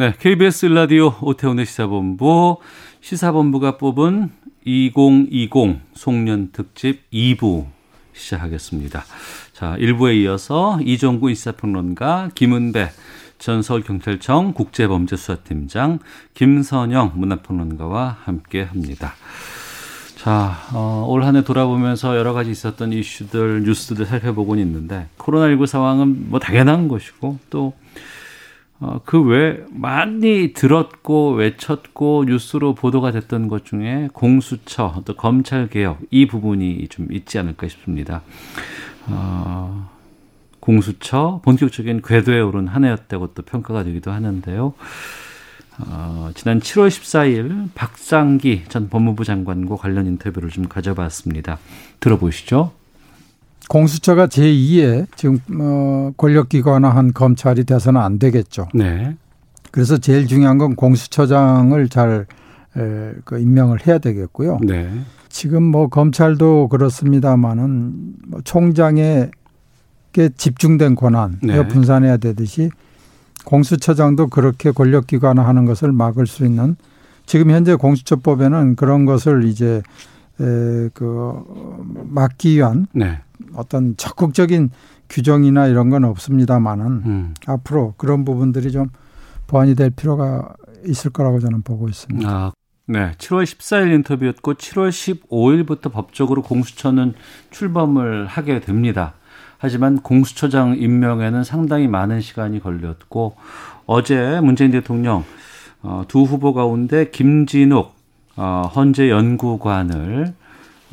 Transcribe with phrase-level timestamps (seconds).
[0.00, 2.56] 네, KBS 라디오 오태훈의 시사본부
[3.02, 4.30] 시사본부가 뽑은
[4.64, 5.50] 2020
[5.92, 7.66] 송년 특집 2부
[8.14, 9.04] 시작하겠습니다.
[9.52, 12.88] 자, 1부에 이어서 이종구 시사평론가 김은배
[13.38, 15.98] 전 서울경찰청 국제범죄수사팀장
[16.32, 19.12] 김선영 문화평론가와 함께 합니다.
[20.16, 26.30] 자, 어, 올 한 해 돌아보면서 여러 가지 있었던 이슈들, 뉴스들 살펴보곤 있는데, 코로나19 상황은
[26.30, 27.74] 뭐 당연한 것이고, 또,
[28.80, 35.98] 어, 그 외 많이 들었고 외쳤고 뉴스로 보도가 됐던 것 중에 공수처, 또 검찰 개혁
[36.10, 38.22] 이 부분이 좀 있지 않을까 싶습니다.
[39.06, 39.90] 어,
[40.60, 44.72] 공수처 본격적인 궤도에 오른 한 해였다고 또 평가가 되기도 하는데요.
[45.86, 51.58] 어, 지난 7월 14일 박상기 전 법무부 장관과 관련 인터뷰를 좀 가져봤습니다.
[52.00, 52.72] 들어보시죠.
[53.70, 58.66] 공수처가 제2의 지금 어, 권력기관화한 검찰이 돼서는 안 되겠죠.
[58.74, 59.16] 네.
[59.70, 62.26] 그래서 제일 중요한 건 공수처장을 잘
[62.76, 64.58] 에, 그 임명을 해야 되겠고요.
[64.66, 64.90] 네.
[65.28, 69.30] 지금 뭐 검찰도 그렇습니다만은 뭐 총장에게
[70.36, 71.58] 집중된 권한 네.
[71.58, 71.68] 네.
[71.68, 72.70] 분산해야 되듯이
[73.44, 76.74] 공수처장도 그렇게 권력기관화하는 것을 막을 수 있는
[77.24, 79.80] 지금 현재 공수처법에는 그런 것을 이제
[80.40, 81.44] 에, 그
[82.08, 83.20] 막기 위한 네.
[83.54, 84.70] 어떤 적극적인
[85.08, 87.34] 규정이나 이런 건 없습니다만은 음.
[87.46, 88.88] 앞으로 그런 부분들이 좀
[89.46, 90.54] 보완이 될 필요가
[90.86, 92.28] 있을 거라고 저는 보고 있습니다.
[92.28, 92.52] 아,
[92.86, 93.12] 네.
[93.18, 97.14] 7월 14일 인터뷰였고 7월 15일부터 법적으로 공수처는
[97.50, 99.14] 출범을 하게 됩니다.
[99.58, 103.36] 하지만 공수처장 임명에는 상당히 많은 시간이 걸렸고
[103.84, 105.24] 어제 문재인 대통령
[105.82, 107.94] 어, 두 후보 가운데 김진욱
[108.36, 110.34] 어, 헌재 연구관을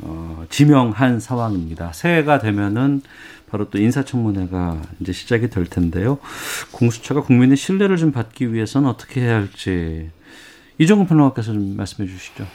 [0.01, 1.91] 어, 지명한 상황입니다.
[1.93, 3.01] 새해가 되면은
[3.49, 6.19] 바로 또 인사청문회가 이제 시작이 될 텐데요.
[6.71, 10.09] 공수처가 국민의 신뢰를 좀 받기 위해서는 어떻게 해야 할지
[10.77, 12.45] 이종근 평론가께서 좀 말씀해 주시죠.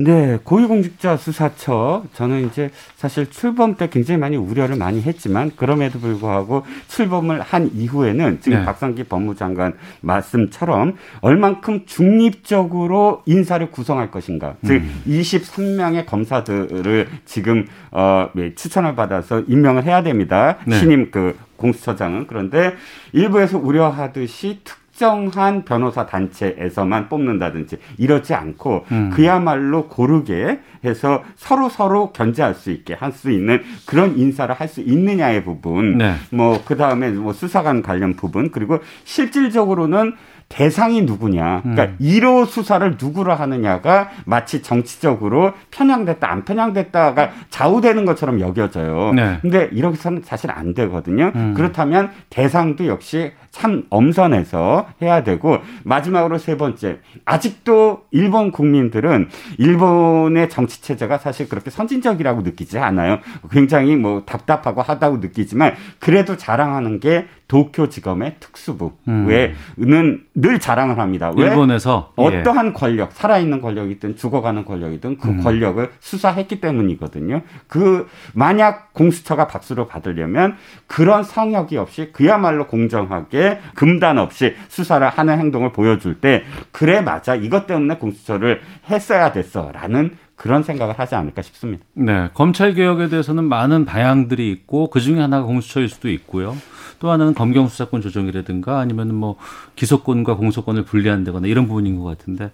[0.00, 6.64] 네, 고위공직자 수사처 저는 이제 사실 출범 때 굉장히 많이 우려를 많이 했지만 그럼에도 불구하고
[6.86, 8.64] 출범을 한 이후에는 지금 네.
[8.64, 14.54] 박상기 법무장관 말씀처럼 얼만큼 중립적으로 인사를 구성할 것인가.
[14.64, 15.02] 즉 음.
[15.08, 20.58] 23명의 검사들을 지금 어 예, 추천을 받아서 임명을 해야 됩니다.
[20.64, 20.78] 네.
[20.78, 22.74] 신임 그 공수처장은 그런데
[23.12, 29.10] 일부에서 우려하듯이 특 특정한 변호사 단체에서만 뽑는다든지 이렇지 않고 음.
[29.14, 34.80] 그야말로 고르게 해서 서로 서로 견제할 수 있게 할 수 있는 그런 인사를 할 수
[34.80, 36.14] 있느냐의 부분, 네.
[36.30, 40.14] 뭐그 다음에 뭐 수사관 관련 부분 그리고 실질적으로는
[40.48, 41.96] 대상이 누구냐, 그러니까 음.
[42.00, 49.12] 1호 수사를 누구로 하느냐가 마치 정치적으로 편향됐다 안 편향됐다가 좌우되는 것처럼 여겨져요.
[49.12, 49.38] 네.
[49.42, 51.32] 근데 이렇게서는 사실 안 되거든요.
[51.34, 51.52] 음.
[51.54, 59.28] 그렇다면 대상도 역시 참 엄선해서 해야 되고 마지막으로 세 번째 아직도 일본 국민들은
[59.58, 63.18] 일본의 정치 체제가 사실 그렇게 선진적이라고 느끼지 않아요.
[63.50, 71.32] 굉장히 뭐 답답하고 하다고 느끼지만 그래도 자랑하는 게 도쿄지검의 특수부에는 늘 자랑을 합니다.
[71.34, 71.44] 왜?
[71.44, 71.48] 음.
[71.48, 72.22] 일본에서 예.
[72.22, 75.42] 어떠한 권력, 살아있는 권력이든 죽어가는 권력이든 그 음.
[75.42, 77.40] 권력을 수사했기 때문이거든요.
[77.66, 85.72] 그, 만약 공수처가 박수를 받으려면 그런 성역이 없이 그야말로 공정하게 금단 없이 수사를 하는 행동을
[85.72, 87.34] 보여줄 때, 그래, 맞아.
[87.34, 89.72] 이것 때문에 공수처를 했어야 됐어.
[89.72, 91.84] 라는 그런 생각을 하지 않을까 싶습니다.
[91.94, 96.56] 네, 검찰 개혁에 대해서는 많은 방향들이 있고 그 중에 하나가 공수처일 수도 있고요.
[97.00, 99.36] 또 하나는 검경 수사권 조정이라든가 아니면 뭐
[99.74, 102.52] 기소권과 공소권을 분리한다거나 이런 부분인 것 같은데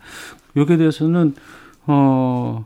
[0.57, 1.35] 여기에 대해서는
[1.87, 2.65] 어.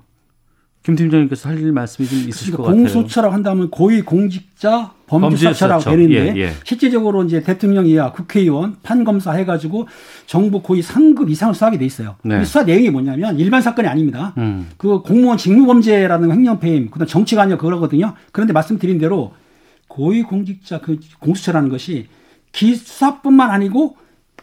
[0.88, 2.82] 김 팀장님께서 할일 말씀이 좀 있으실 것 같아요.
[2.82, 5.90] 공수처라고 한다면 고위 공직자 범죄수사처라고 범죄수사처.
[5.90, 6.52] 되는데 예, 예.
[6.64, 9.86] 실제적으로 이제 대통령이야 국회의원 판검사 해가지고
[10.24, 12.16] 정부 고위 상급 이상을 수사하게 돼 있어요.
[12.22, 12.40] 네.
[12.40, 14.32] 이 수사 내용이 뭐냐면 일반 사건이 아닙니다.
[14.38, 14.66] 음.
[14.78, 18.14] 그 공무원 직무범죄라는 행정패임, 그다음 아니라 그러거든요.
[18.32, 19.34] 그런데 말씀드린 대로
[19.88, 22.06] 고위 공직자 그 공수처라는 것이
[22.52, 23.98] 기수사뿐만 아니고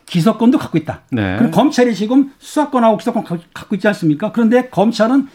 [0.05, 1.01] 기소권도 갖고 있다.
[1.11, 1.37] 네.
[1.37, 4.31] 그럼 검찰이 지금 수사권하고 기소권 가- 갖고 있지 않습니까?
[4.31, 5.27] 그런데 검찰은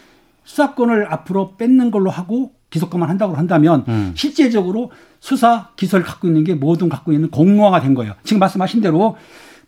[0.43, 4.13] 수사권을 앞으로 뺏는 걸로 하고 기소권만 한다고 한다면 음.
[4.15, 8.13] 실제적으로 수사 기소를 갖고 있는 게 모든 갖고 있는 공무화가 된 거예요.
[8.23, 9.17] 지금 말씀하신 대로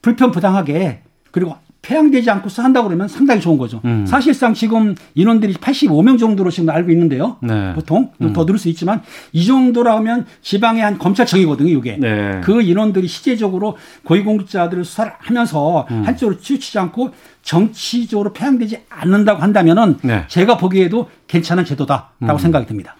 [0.02, 3.81] 불편 부당하게 그리고 폐양되지 않고서 한다고 그러면 상당히 좋은 거죠.
[3.83, 4.06] 음.
[4.07, 7.38] 사실상 지금 인원들이 85명 정도로 지금 알고 있는데요.
[7.41, 7.74] 네.
[7.74, 8.31] 보통 음.
[8.31, 9.01] 더 늘을 수 있지만
[9.33, 11.69] 이 정도라면 지방의 한 검찰청이거든요.
[11.77, 12.39] 이게 네.
[12.41, 16.03] 그 인원들이 실제적으로 고위공직자들을 수사를 하면서 음.
[16.06, 20.24] 한쪽으로 치우치지 않고 정치적으로 폐양되지 않는다고 한다면은 네.
[20.29, 22.38] 제가 보기에도 괜찮은 제도다라고 음.
[22.38, 22.95] 생각이 듭니다.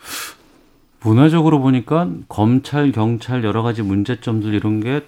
[1.00, 5.02] 문화적으로 보니까 검찰, 경찰 여러 가지 문제점들 이런 게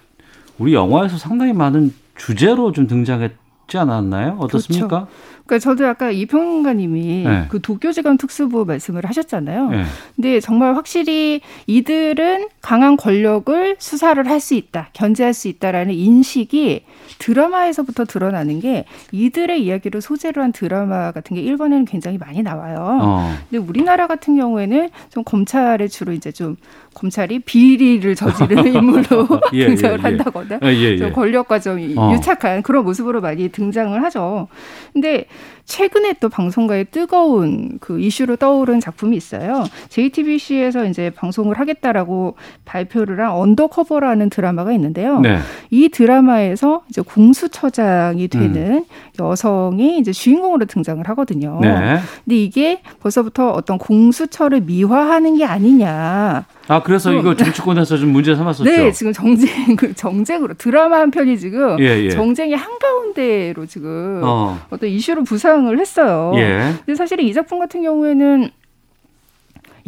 [0.58, 3.32] 우리 영화에서 상당히 많은 주제로 좀 등장했.
[3.66, 4.36] 지 않았나요?
[4.38, 4.86] 어떻습니까?
[4.88, 5.08] 그렇죠.
[5.46, 7.44] 그러니까 저도 아까 이평가님이 네.
[7.48, 9.70] 그 도쿄지검 특수부 말씀을 하셨잖아요.
[9.70, 9.84] 네.
[10.16, 16.84] 근데 정말 확실히 이들은 강한 권력을 수사를 할 수 있다, 견제할 수 있다라는 인식이
[17.18, 22.98] 드라마에서부터 드러나는 게 이들의 이야기를 소재로 한 드라마 같은 게 일본에는 굉장히 많이 나와요.
[23.02, 23.36] 어.
[23.50, 26.56] 근데 우리나라 같은 경우에는 좀 검찰에 주로 이제 좀
[26.94, 30.02] 검찰이 비리를 저지르는 인물로 예, 등장을 예, 예.
[30.02, 32.12] 한다거나 예, 예, 좀 권력과 좀 어.
[32.12, 34.48] 유착한 그런 모습으로 많이 등장을 하죠.
[34.92, 35.26] 근데
[35.66, 39.64] 최근에 또 방송가에 뜨거운 그 이슈로 떠오른 작품이 있어요.
[39.88, 45.20] JTBC에서 이제 방송을 하겠다라고 발표를 한 언더커버라는 드라마가 있는데요.
[45.20, 45.38] 네.
[45.70, 48.84] 이 드라마에서 이제 공수처장이 되는 음.
[49.20, 51.58] 여성이 이제 주인공으로 등장을 하거든요.
[51.60, 51.98] 네.
[52.24, 56.46] 근데 이게 벌써부터 어떤 공수처를 미화하는 게 아니냐.
[56.68, 58.70] 아 그래서 이거 정치권에서 좀 문제 삼았었죠.
[58.70, 62.10] 네, 지금 정쟁 그 정쟁으로 드라마 한 편이 지금 예, 예.
[62.10, 64.56] 정쟁의 한 가운 데로 지금 어.
[64.78, 66.32] 떤 이슈로 부상을 했어요.
[66.36, 66.74] 예.
[66.84, 68.50] 근데 사실 이 작품 같은 경우에는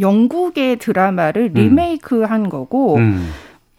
[0.00, 1.54] 영국의 드라마를 음.
[1.54, 2.48] 리메이크한 음.
[2.48, 2.96] 거고.
[2.96, 3.30] 음.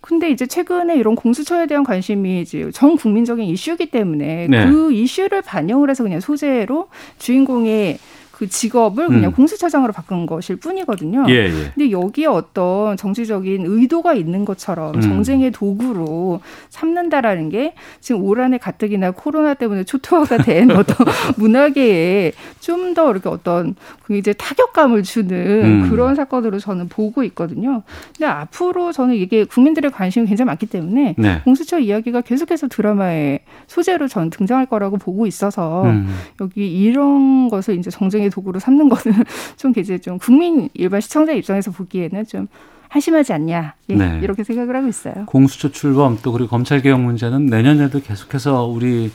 [0.01, 4.65] 근데 이제 최근에 이런 공수처에 대한 관심이 이제 전 국민적인 이슈이기 때문에 네.
[4.65, 6.87] 그 이슈를 반영을 해서 그냥 소재로
[7.19, 7.99] 주인공의
[8.39, 9.33] 그 직업을 그냥 음.
[9.33, 11.25] 공수처장으로 바꾼 것일 뿐이거든요.
[11.27, 11.71] 예, 예.
[11.75, 15.01] 근데 여기에 어떤 정치적인 의도가 있는 것처럼 음.
[15.01, 16.39] 정쟁의 도구로
[16.69, 20.95] 삼는다라는 게 지금 올 한해 가뜩이나 코로나 때문에 초토화가 된 어떤
[21.37, 25.31] 문화계에 좀 더 이렇게 어떤 그 이제 타격감을 주는
[25.63, 25.89] 음.
[25.89, 27.83] 그런 사건으로 저는 보고 있거든요.
[28.17, 31.41] 근데 앞으로 저는 이게 국민들의 관심이 굉장히 많기 때문에 네.
[31.43, 36.07] 공수처 이야기가 계속해서 드라마의 소재로 전 등장할 거라고 보고 있어서 음.
[36.41, 39.23] 여기 이런 것을 이제 정쟁의 정치의 도구로 삼는 거는
[39.57, 42.47] 좀 이제 좀 국민 일반 시청자 입장에서 보기에는 좀
[42.87, 44.19] 한심하지 않냐 예, 네.
[44.23, 45.25] 이렇게 생각을 하고 있어요.
[45.25, 49.11] 공수처 출범 또 그리고 검찰 개혁 문제는 내년에도 계속해서 우리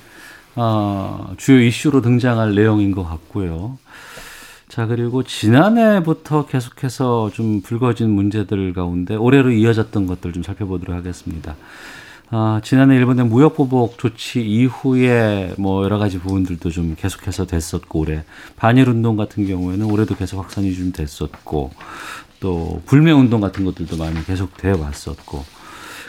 [0.57, 3.79] 어, 주요 이슈로 등장할 내용인 것 같고요.
[4.69, 11.57] 자 그리고 지난해부터 계속해서 좀 불거진 문제들 가운데 올해로 이어졌던 것들 좀 살펴보도록 하겠습니다.
[12.37, 18.25] 아, 지난해 일본의 무역 보복 조치 이후에 뭐 여러 가지 부분들도 좀 계속해서 됐었고 올해
[18.57, 21.71] 반일 운동 같은 경우에는 올해도 계속 확산이 좀 됐었고
[22.41, 25.45] 또 불매 운동 같은 것들도 많이 계속 되어 왔었고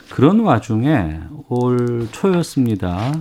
[0.10, 3.14] 그런 와중에 올 초였습니다.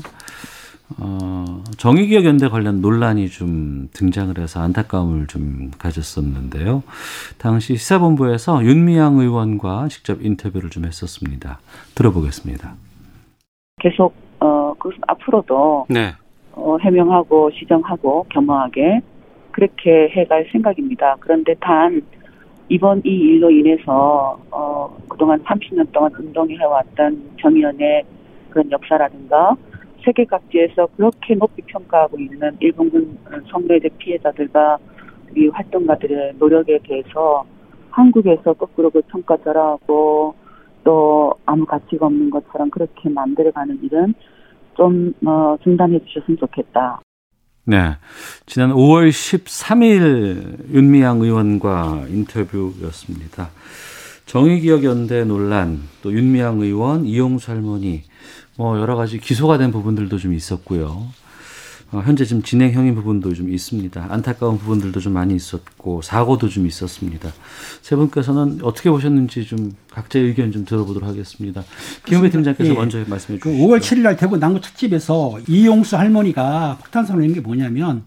[0.97, 6.83] 어, 정의기억 연대 관련 논란이 좀 등장을 해서 안타까움을 좀 가졌었는데요.
[7.37, 11.61] 당시 시사본부에서 윤미향 의원과 직접 인터뷰를 좀 했었습니다.
[11.95, 12.77] 들어보겠습니다.
[13.84, 16.12] 계속 어 그것은 앞으로도 네.
[16.52, 19.02] 어, 해명하고 시정하고 겸허하게
[19.50, 21.16] 그렇게 해갈 생각입니다.
[21.20, 22.00] 그런데 단
[22.70, 28.04] 이번 이 일로 인해서 어 그동안 30년 동안 운동해 왔던 정의연의
[28.48, 29.54] 그런 역사라든가
[30.02, 33.19] 세계 각지에서 그렇게 높이 평가하고 있는 일본군
[33.50, 34.79] 성노예제 피해자들과
[35.36, 37.44] 이 활동가들의 노력에 대해서
[37.91, 40.34] 한국에서 거꾸로 그 평가절하고
[40.84, 44.14] 또 아무 가치가 없는 것처럼 그렇게 만들어가는 일은
[44.76, 47.00] 좀 어, 중단해 주셨으면 좋겠다.
[47.67, 47.96] 네.
[48.46, 53.48] 지난 5월 13일 윤미향 의원과 인터뷰였습니다.
[54.26, 58.03] 정의기억연대 논란, 또 윤미향 의원, 이용수 할머니,
[58.56, 61.06] 뭐 여러 가지 기소가 된 부분들도 좀 있었고요.
[61.94, 64.06] 어, 현재 지금 진행형인 부분도 좀 있습니다.
[64.10, 67.31] 안타까운 부분들도 좀 많이 있었고 사고도 좀 있었습니다.
[67.82, 71.63] 세 분께서는 어떻게 보셨는지 좀 각자의 의견 좀 들어보도록 하겠습니다.
[72.05, 72.74] 김은배 팀장께서 예.
[72.74, 73.65] 먼저 말씀해 그 주시죠.
[73.65, 78.03] 5월 7일 날 대구 남구 특집에서 이용수 할머니가 폭탄선을 낸게 뭐냐면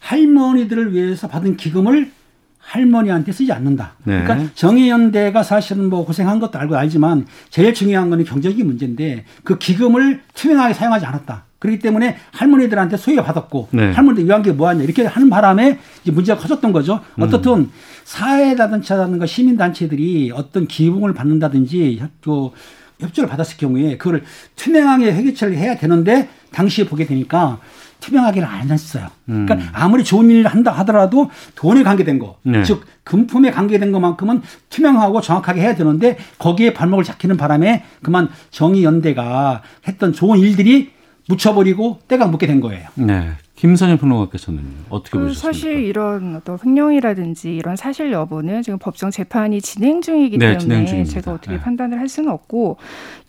[0.00, 2.10] 할머니들을 위해서 받은 기금을
[2.58, 3.96] 할머니한테 쓰지 않는다.
[4.04, 4.22] 네.
[4.22, 10.22] 그러니까 정의연대가 사실은 뭐 고생한 것도 알고 알지만 제일 중요한 거는 경제적인 문제인데 그 기금을
[10.34, 11.45] 투명하게 사용하지 않았다.
[11.58, 13.92] 그렇기 때문에 할머니들한테 소외 받았고 네.
[13.92, 17.00] 할머니들 위한 게 뭐하냐 이렇게 하는 바람에 이제 문제가 커졌던 거죠.
[17.18, 17.22] 음.
[17.22, 17.70] 어떻든
[18.04, 22.52] 사회단체라든가 시민단체들이 어떤 기금을 받는다든지 또
[23.00, 24.22] 협조를 받았을 경우에 그걸
[24.56, 27.58] 투명하게 회계처리를 해야 되는데 당시에 보게 되니까
[28.00, 29.08] 투명하게는 안 했어요.
[29.24, 29.68] 그러니까 음.
[29.72, 32.62] 아무리 좋은 일을 한다 하더라도 돈에 관계된 거, 네.
[32.62, 40.12] 즉 금품에 관계된 것만큼은 투명하고 정확하게 해야 되는데 거기에 발목을 잡히는 바람에 그만 정의연대가 했던
[40.12, 40.95] 좋은 일들이
[41.28, 42.88] 묻혀버리고 때가 묻게 된 거예요.
[42.94, 43.32] 네.
[43.56, 45.52] 김선영 평론가께서는 어떻게 그 보셨습니까?
[45.52, 51.04] 사실 이런 어떤 횡령이라든지 이런 사실 여부는 지금 법정 재판이 진행 중이기 네, 때문에 진행
[51.06, 51.60] 제가 어떻게 네.
[51.60, 52.76] 판단을 할 수는 없고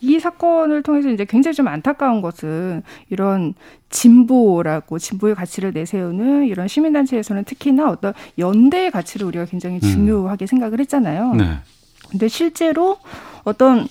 [0.02, 3.54] 이 사건을 통해서 이제 굉장히 좀 안타까운 것은 이런
[3.88, 9.80] 진보라고 진보의 가치를 내세우는 이런 시민단체에서는 특히나 어떤 연대의 가치를 우리가 굉장히 음.
[9.80, 10.46] 중요하게 음.
[10.46, 11.34] 생각을 했잖아요.
[11.36, 11.56] 네.
[12.10, 12.98] 근데 실제로
[13.44, 13.88] 어떤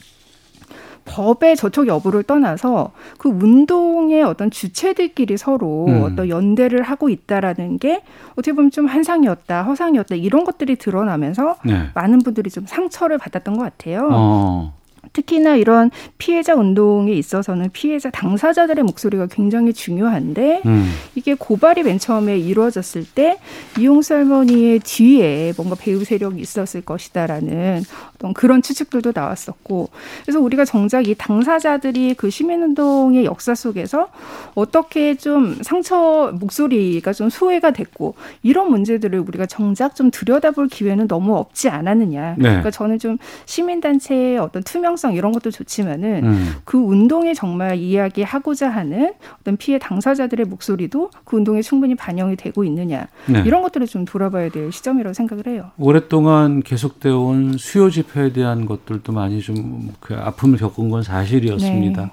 [1.07, 6.03] 법의 저촉 여부를 떠나서 그 운동의 어떤 주체들끼리 서로 음.
[6.03, 11.89] 어떤 연대를 하고 있다라는 게 어떻게 보면 좀 한상이었다, 허상이었다 이런 것들이 드러나면서 네.
[11.93, 14.09] 많은 분들이 좀 상처를 받았던 것 같아요.
[14.11, 14.73] 어.
[15.17, 20.91] 특히나 이런 피해자 운동에 있어서는 피해자 당사자들의 목소리가 굉장히 중요한데 음.
[21.15, 23.39] 이게 고발이 맨 처음에 이루어졌을 때
[23.79, 27.83] 이용수 할머니의 뒤에 뭔가 배후 세력이 있었을 것이다라는
[28.15, 29.89] 어떤 그런 추측들도 나왔었고
[30.24, 34.09] 그래서 우리가 정작 이 당사자들이 그 시민운동의 역사 속에서
[34.53, 41.36] 어떻게 좀 상처 목소리가 좀 소외가 됐고 이런 문제들을 우리가 정작 좀 들여다볼 기회는 너무
[41.38, 42.36] 없지 않았느냐.
[42.38, 42.43] 네.
[42.43, 46.53] 그러니까 저는 좀 시민단체의 어떤 투명성 이런 것도 좋지만은 음.
[46.63, 53.07] 그 운동에 정말 이야기하고자 하는 어떤 피해 당사자들의 목소리도 그 운동에 충분히 반영이 되고 있느냐
[53.27, 53.43] 네.
[53.45, 55.71] 이런 것들을 좀 돌아봐야 될 시점이라고 생각을 해요.
[55.77, 59.57] 오랫동안 계속되어 온 수요 집회에 대한 것들도 많이 좀
[59.99, 62.01] 그 아픔을 겪은 건 사실이었습니다.
[62.01, 62.09] 네.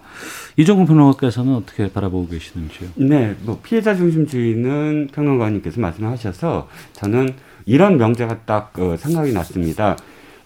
[0.56, 2.88] 이종근 평론가께서는 어떻게 바라보고 계시는지요?
[2.96, 7.34] 네, 뭐 피해자 중심주의는 평론가님께서 말씀하셔서 저는
[7.66, 9.96] 이런 명제가 딱 어, 생각이 났습니다.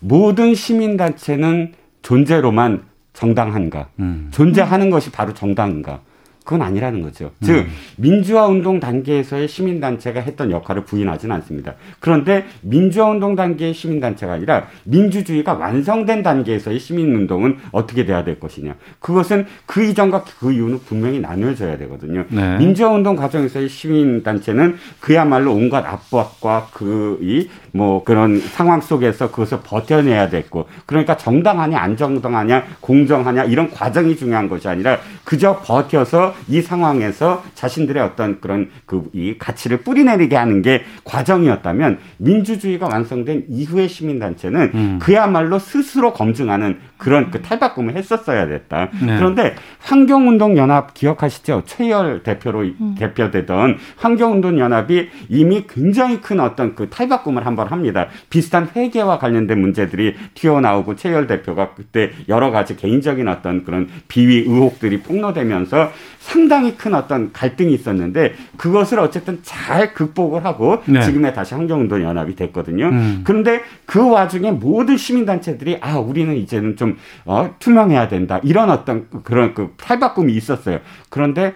[0.01, 3.89] 모든 시민단체는 존재로만 정당한가?
[3.99, 4.29] 음.
[4.33, 6.01] 존재하는 것이 바로 정당인가?
[6.49, 7.31] 그건 아니라는 거죠.
[7.43, 7.67] 즉 음.
[7.99, 11.75] 민주화 운동 단계에서의 시민 단체가 했던 역할을 부인하지는 않습니다.
[12.01, 18.41] 그런데 민주화 운동 단계의 시민 단체가 아니라 민주주의가 완성된 단계에서의 시민 운동은 어떻게 돼야 될
[18.41, 18.77] 것이냐.
[18.99, 22.25] 그것은 그 이전과 그 이후는 분명히 나누어져야 되거든요.
[22.31, 22.57] 네.
[22.57, 29.61] 민주화 운동 과정에서의 시민 단체는 그야말로 온갖 압박과 그 이 뭐 그런 상황 속에서 그것을
[29.63, 36.63] 버텨내야 됐고 그러니까 정당하냐 안 정당하냐 공정하냐 이런 과정이 중요한 것이 아니라 그저 버텨서 이
[36.63, 44.71] 상황에서 자신들의 어떤 그런 그 이 가치를 뿌리내리게 하는 게 과정이었다면 민주주의가 완성된 이후의 시민단체는
[44.75, 44.99] 음.
[45.01, 48.91] 그야말로 스스로 검증하는 그런 그 탈바꿈을 했었어야 됐다.
[49.01, 49.17] 네.
[49.17, 51.63] 그런데 환경운동연합 기억하시죠?
[51.67, 52.95] 최열 대표로 음.
[52.99, 58.07] 대표되던 환경운동연합이 이미 굉장히 큰 어떤 그 탈바꿈을 한 번 합니다.
[58.31, 65.01] 비슷한 회계와 관련된 문제들이 튀어나오고 최열 대표가 그때 여러 가지 개인적인 어떤 그런 비위 의혹들이
[65.01, 65.91] 폭로되면서
[66.29, 71.01] 상당히 큰 어떤 갈등이 있었는데 그것을 어쨌든 잘 극복을 하고 네.
[71.01, 72.89] 지금의 다시 환경운동 연합이 됐거든요.
[72.89, 73.23] 음.
[73.25, 79.55] 그런데 그 와중에 모든 시민단체들이 아 우리는 이제는 좀 어, 투명해야 된다 이런 어떤 그런
[79.55, 80.81] 그 탈바꿈이 있었어요.
[81.09, 81.55] 그런데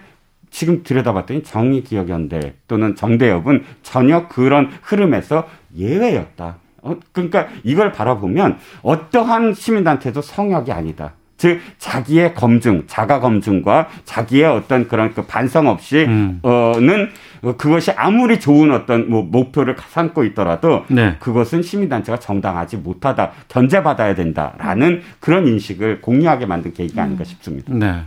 [0.49, 6.57] 지금 들여다봤더니 정의기억연대 또는 정대협은 전혀 그런 흐름에서 예외였다.
[6.81, 11.13] 어, 그러니까 이걸 바라보면 어떠한 시민단체도 성역이 아니다.
[11.43, 16.39] 즉 자기의 검증, 자가 검증과 자기의 어떤 그런 그 반성 없이 음.
[16.41, 17.09] 어는
[17.57, 21.17] 그것이 아무리 좋은 어떤 뭐 목표를 삼고 있더라도 네.
[21.19, 27.73] 그것은 시민단체가 정당하지 못하다, 견제받아야 된다라는 그런 인식을 공유하게 만든 계기가 아닌가 싶습니다.
[27.73, 28.03] 네,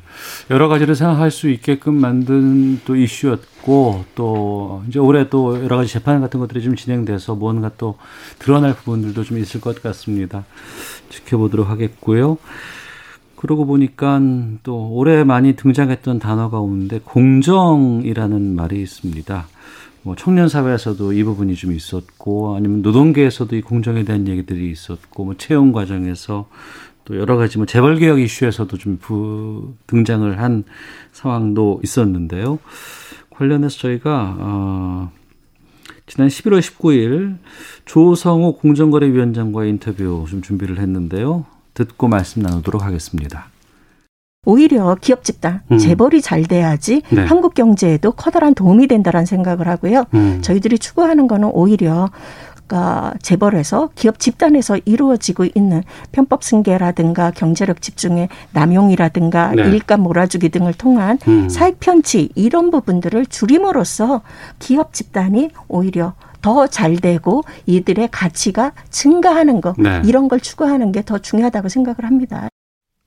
[0.51, 6.23] 여러 가지를 생각할 수 있게끔 만든 또 이슈였고 또 이제 올해 또 여러 가지 재판
[6.23, 7.99] 같은 것들이 좀 진행돼서 뭔가 또
[8.39, 10.47] 드러날 부분들도 좀 있을 것 같습니다.
[11.11, 12.39] 지켜보도록 하겠고요.
[13.37, 14.21] 그러고 보니까
[14.63, 19.47] 또 올해 많이 등장했던 단어 가운데 공정이라는 말이 있습니다.
[20.03, 25.35] 뭐 청년 사회에서도 이 부분이 좀 있었고 아니면 노동계에서도 이 공정에 대한 얘기들이 있었고 뭐
[25.37, 26.49] 채용 과정에서
[27.05, 30.65] 또 여러 가지 뭐 재벌 개혁 이슈에서도 좀 부, 등장을 한
[31.13, 32.59] 상황도 있었는데요.
[33.31, 35.11] 관련해서 저희가 어
[36.07, 37.39] 지난 11월 19일
[37.85, 41.47] 조성호 공정거래위원장과의 인터뷰 좀 준비를 했는데요.
[41.77, 43.47] 듣고 말씀 나누도록 하겠습니다.
[44.47, 45.79] 오히려 기업 집단 음.
[45.79, 47.25] 재벌이 잘 돼야지 네.
[47.25, 50.05] 한국 경제에도 커다란 도움이 된다라는 생각을 하고요.
[50.15, 50.41] 음.
[50.41, 52.11] 저희들이 추구하는 거는 오히려
[52.67, 59.63] 그러니까 재벌에서 기업 집단에서 이루어지고 있는 편법 승계라든가 경제력 집중의 남용이라든가 네.
[59.63, 61.49] 일감 몰아주기 등을 통한 음.
[61.49, 64.23] 사익 편취 이런 부분들을 줄임으로써
[64.59, 66.15] 기업 집단이 오히려
[66.47, 70.01] 더 잘 되고 이들의 가치가 증가하는 것 네.
[70.05, 72.49] 이런 걸 추구하는 게 더 중요하다고 생각을 합니다.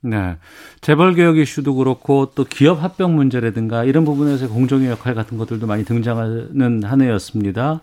[0.02, 0.36] 네.
[0.80, 5.84] 재벌 개혁 이슈도 그렇고 또 기업 합병 문제라든가 이런 부분에서 공정의 역할 같은 것들도 많이
[5.84, 7.80] 등장하는 한 해였습니다.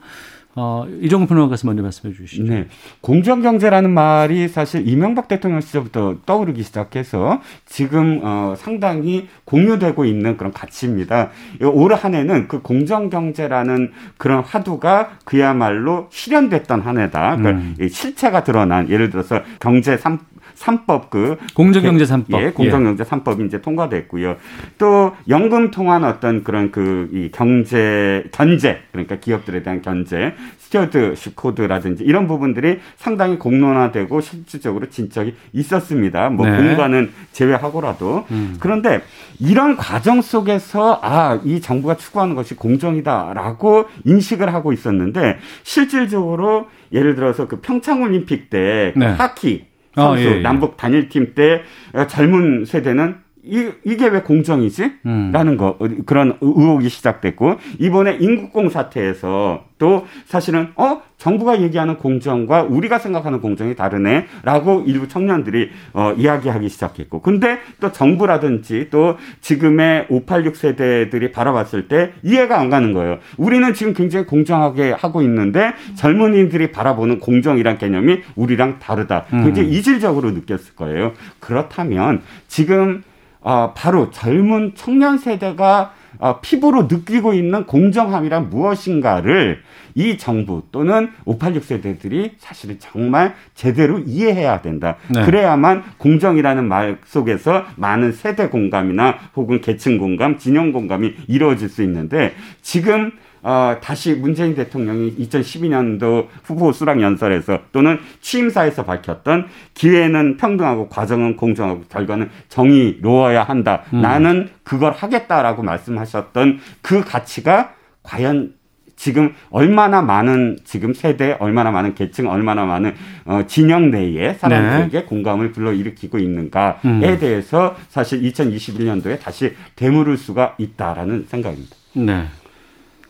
[0.60, 2.44] 어, 이종근 평론가께서 먼저 말씀해 주시죠.
[2.44, 2.68] 네.
[3.02, 10.52] 공정 경제라는 말이 사실 이명박 대통령 시절부터 떠오르기 시작해서 지금 어, 상당히 공유되고 있는 그런
[10.52, 11.30] 가치입니다.
[11.62, 17.36] 올 한 해는 그 공정 경제라는 그런 화두가 그야말로 실현됐던 한 해다.
[17.38, 17.88] 그러니까 음.
[17.88, 20.20] 실체가 드러난 예를 들어서 경제 3
[20.58, 23.10] 3법 그 공정경제 3법 예, 공정경제 예.
[23.10, 24.38] 3법이 이제 통과됐고요.
[24.78, 32.04] 또 연금 통한 어떤 그런 그 이 경제 견제 그러니까 기업들에 대한 견제 스튜어드십 코드라든지
[32.04, 36.30] 이런 부분들이 상당히 공론화되고 실질적으로 진척이 있었습니다.
[36.30, 36.58] 뭐 네.
[36.58, 38.58] 공과는 제외하고라도 음.
[38.60, 39.02] 그런데
[39.40, 47.48] 이런 과정 속에서 아 이 정부가 추구하는 것이 공정이다라고 인식을 하고 있었는데 실질적으로 예를 들어서
[47.48, 49.06] 그 평창 올림픽 때 네.
[49.06, 49.66] 하키
[49.98, 50.42] 선수 아, 예, 예.
[50.42, 51.64] 남북 단일팀 때
[52.08, 53.16] 젊은 세대는
[53.48, 54.92] 이, 이게 왜 공정이지?
[55.06, 55.32] 음.
[55.32, 61.02] 라는 거, 그런 의혹이 시작됐고, 이번에 인국공 사태에서 또 사실은, 어?
[61.18, 64.28] 정부가 얘기하는 공정과 우리가 생각하는 공정이 다르네?
[64.44, 67.22] 라고 일부 청년들이, 어, 이야기하기 시작했고.
[67.22, 73.18] 근데 또 정부라든지 또 지금의 586 세대들이 바라봤을 때 이해가 안 가는 거예요.
[73.38, 79.26] 우리는 지금 굉장히 공정하게 하고 있는데 젊은이들이 바라보는 공정이란 개념이 우리랑 다르다.
[79.30, 79.74] 굉장히 음.
[79.74, 81.14] 이질적으로 느꼈을 거예요.
[81.40, 83.04] 그렇다면 지금
[83.48, 89.62] 어, 바로 젊은 청년 세대가 어, 피부로 느끼고 있는 공정함이란 무엇인가를
[89.96, 94.98] 이 정부 또는 586 세대들이 사실은 정말 제대로 이해해야 된다.
[95.08, 95.24] 네.
[95.24, 102.34] 그래야만 공정이라는 말 속에서 많은 세대 공감이나 혹은 계층 공감, 진영 공감이 이루어질 수 있는데
[102.62, 111.38] 지금 어, 다시 문재인 대통령이 2012년도 후보 수락 연설에서 또는 취임사에서 밝혔던 기회는 평등하고 과정은
[111.38, 113.84] 공정하고 결과는 정의로워야 한다.
[113.94, 114.02] 음.
[114.02, 118.58] 나는 그걸 하겠다라고 말씀하셨던 그 가치가 과연
[118.98, 125.06] 지금 얼마나 많은 지금 세대, 얼마나 많은 계층, 얼마나 많은 어, 진영 내의 사람들에게 네.
[125.06, 127.18] 공감을 불러일으키고 있는가에 음.
[127.20, 131.76] 대해서 사실 2021년도에 다시 되물을 수가 있다라는 생각입니다.
[131.94, 132.26] 네.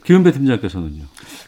[0.08, 1.04] 김은배 팀장께서는요.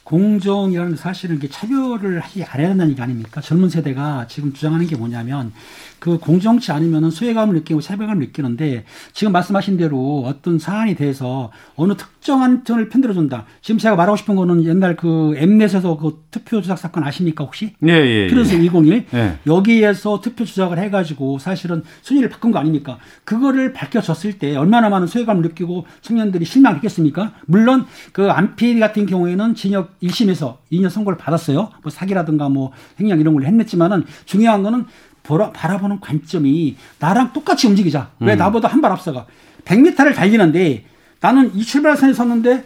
[0.10, 3.42] 공정이라는 사실은 이게 차별을 하지 않아야 된다는 얘기 아닙니까?
[3.42, 5.52] 젊은 세대가 지금 주장하는 게 뭐냐면
[6.00, 12.64] 그 공정치 않으면 소외감을 느끼고 차별감을 느끼는데 지금 말씀하신 대로 어떤 사안에 대해서 어느 특정한
[12.64, 13.46] 편을 편들어준다.
[13.62, 17.76] 지금 제가 말하고 싶은 거는 옛날 그 엠넷에서 그 투표 조작 사건 아십니까 혹시?
[17.86, 18.28] 예, 예.
[18.28, 18.70] 필요서 예.
[18.70, 19.40] 101 예.
[19.46, 22.98] 여기에서 투표 조작을 해가지고 사실은 순위를 바꾼 거 아닙니까?
[23.26, 27.34] 그거를 밝혀졌을 때 얼마나 많은 소외감을 느끼고 청년들이 실망했겠습니까?
[27.46, 31.70] 물론 그 안피 같은 경우에는 징역 1심에서 2년 선고를 받았어요.
[31.82, 34.86] 뭐 사기라든가 뭐 횡령 이런 걸 했지만은 중요한 거는
[35.24, 38.12] 보라, 바라보는 관점이 나랑 똑같이 움직이자.
[38.20, 38.38] 왜 음.
[38.38, 39.26] 나보다 한 발 앞서가.
[39.66, 40.86] 100m를 달리는데
[41.20, 42.64] 나는 이 출발선에 섰는데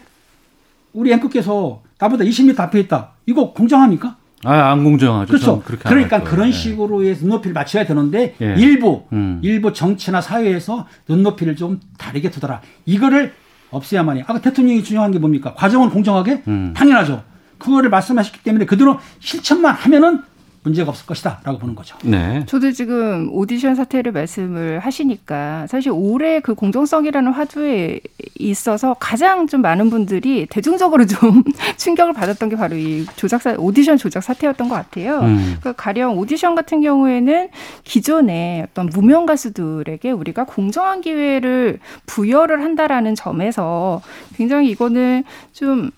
[0.92, 3.10] 우리 앵커께서 나보다 20m 앞에 있다.
[3.26, 4.16] 이거 공정합니까?
[4.44, 5.26] 아, 안 공정하죠.
[5.28, 5.62] 그렇죠.
[5.80, 6.52] 그러니까 그런 네.
[6.52, 8.54] 식으로 해서 눈높이를 맞춰야 되는데 예.
[8.58, 9.40] 일부 음.
[9.42, 12.60] 일부 정치나 사회에서 눈높이를 좀 다르게 두더라.
[12.86, 13.32] 이거를
[13.74, 14.22] 없애야만이.
[14.22, 15.54] 아까 대통령이 중요한 게 뭡니까?
[15.54, 16.42] 과정은 공정하게?
[16.48, 16.72] 음.
[16.76, 17.22] 당연하죠.
[17.58, 20.22] 그거를 말씀하셨기 때문에 그대로 실천만 하면은
[20.64, 21.96] 문제가 없을 것이다라고 보는 거죠.
[22.02, 22.42] 네.
[22.46, 28.00] 저도 지금 오디션 사태를 말씀을 하시니까 사실 올해 그 공정성이라는 화두에
[28.38, 31.44] 있어서 가장 좀 많은 분들이 대중적으로 좀
[31.76, 35.20] 충격을 받았던 게 바로 이 조작 사 오디션 조작 사태였던 것 같아요.
[35.20, 35.58] 음.
[35.62, 37.50] 그 가령 오디션 같은 경우에는
[37.84, 44.00] 기존에 어떤 무명 가수들에게 우리가 공정한 기회를 부여를 한다라는 점에서
[44.34, 45.90] 굉장히 이거는 좀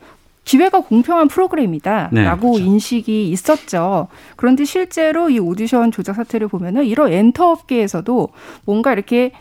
[0.47, 2.59] 기회가 공평한 프로그램이다라고 네, 그렇죠.
[2.59, 4.07] 인식이 있었죠.
[4.37, 8.29] 그런데 실제로 이 오디션 조작 사태를 보면은 이런 엔터 업계에서도
[8.65, 9.33] 뭔가 이렇게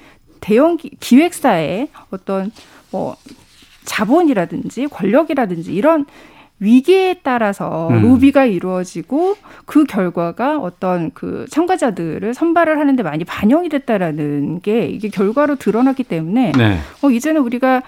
[0.41, 2.51] 대형 기획사의 어떤
[2.91, 3.15] 뭐
[3.85, 6.05] 자본이라든지 권력이라든지 이런
[6.59, 8.01] 위기에 따라서 음.
[8.01, 15.55] 로비가 이루어지고 그 결과가 어떤 그 참가자들을 선발을 하는데 많이 반영이 됐다라는 게 이게 결과로
[15.55, 16.79] 드러났기 때문에 네.
[17.03, 17.83] 어 이제는 우리가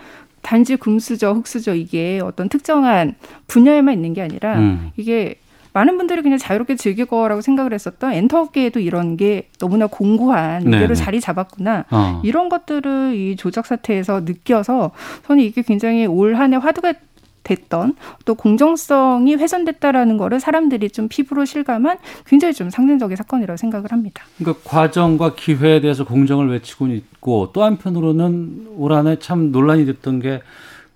[0.47, 3.15] 단지 금수저, 흙수저 이게 어떤 특정한
[3.47, 4.91] 분야에만 있는 게 아니라 음.
[4.95, 5.35] 이게
[5.73, 11.19] 많은 분들이 그냥 자유롭게 즐길 거라고 생각을 했었던 엔터업계에도 이런 게 너무나 공고한 이대로 자리
[11.19, 12.21] 잡았구나 어.
[12.23, 14.91] 이런 것들을 이 조작 사태에서 느껴서
[15.27, 16.93] 저는 이게 굉장히 올 한 해 화두가
[17.47, 24.23] 됐던 또 공정성이 훼손됐다라는 거를 사람들이 좀 피부로 실감한 굉장히 좀 상징적인 사건이라고 생각을 합니다.
[24.37, 30.41] 그러니까 과정과 기회에 대해서 공정을 외치고 있고 또 한편으로는 올 한해 참 논란이 됐던 게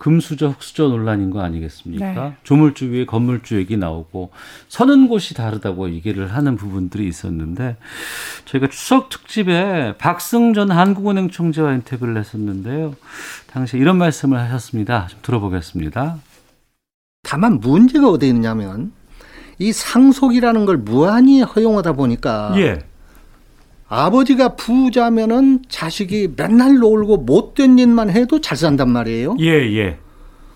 [0.01, 2.13] 금수저 흑수저 논란인 거 아니겠습니까?
[2.13, 2.33] 네.
[2.41, 4.31] 조물주 위에 건물주 얘기 나오고
[4.67, 7.77] 서는 곳이 다르다고 얘기를 하는 부분들이 있었는데
[8.45, 12.95] 저희가 추석 특집에 박승전 한국은행 총재와 인터뷰를 했었는데요.
[13.51, 15.05] 당시 이런 말씀을 하셨습니다.
[15.05, 16.17] 좀 들어보겠습니다.
[17.23, 18.91] 다만 문제가 어디에 있느냐면
[19.59, 22.79] 이 상속이라는 걸 무한히 허용하다 보니까 예.
[23.87, 29.35] 아버지가 부자면은 자식이 맨날 놀고 못된 일만 해도 잘 산단 말이에요.
[29.39, 29.97] 예, 예.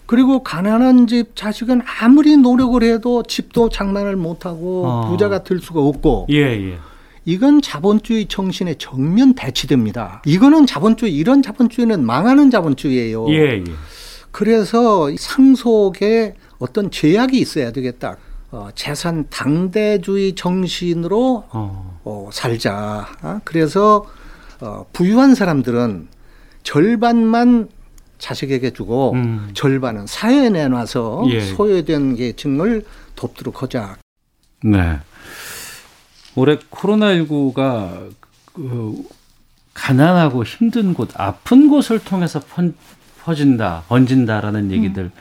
[0.06, 5.10] 그리고 가난한 집 자식은 아무리 노력을 해도 집도 장만을 못하고 어.
[5.10, 6.28] 부자가 될 수가 없고.
[6.32, 6.78] 예, 예.
[7.26, 10.22] 이건 자본주의 정신의 정면 대치됩니다.
[10.26, 13.30] 이거는 자본주의, 이런 자본주의는 망하는 자본주의예요.
[13.30, 13.64] 예, 예.
[14.32, 18.18] 그래서 상속에 어떤 제약이 있어야 되겠다.
[18.52, 22.00] 어, 재산 당대주의 정신으로 어.
[22.04, 23.08] 어, 살자.
[23.22, 23.40] 어?
[23.44, 24.06] 그래서
[24.62, 26.08] 어, 부유한 사람들은
[26.64, 27.70] 절반만
[28.18, 29.50] 자식에게 주고 음.
[29.54, 31.42] 절반은 사회에 내놔서 예.
[31.42, 33.98] 소외된 계층을 돕도록 하자.
[34.64, 35.00] 네.
[36.36, 38.10] 올해 코로나19가
[38.54, 39.04] 그
[39.74, 42.74] 가난하고 힘든 곳, 아픈 곳을 통해서 펀,
[43.22, 45.12] 퍼진다, 번진다라는 얘기들 음.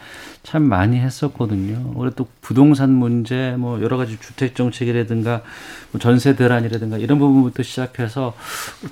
[0.44, 1.92] 참 많이 했었거든요.
[1.96, 5.42] 올해 또 부동산 문제, 뭐 여러 가지 주택 정책이라든가
[5.90, 8.34] 뭐 전세 대란이라든가 이런 부분부터 시작해서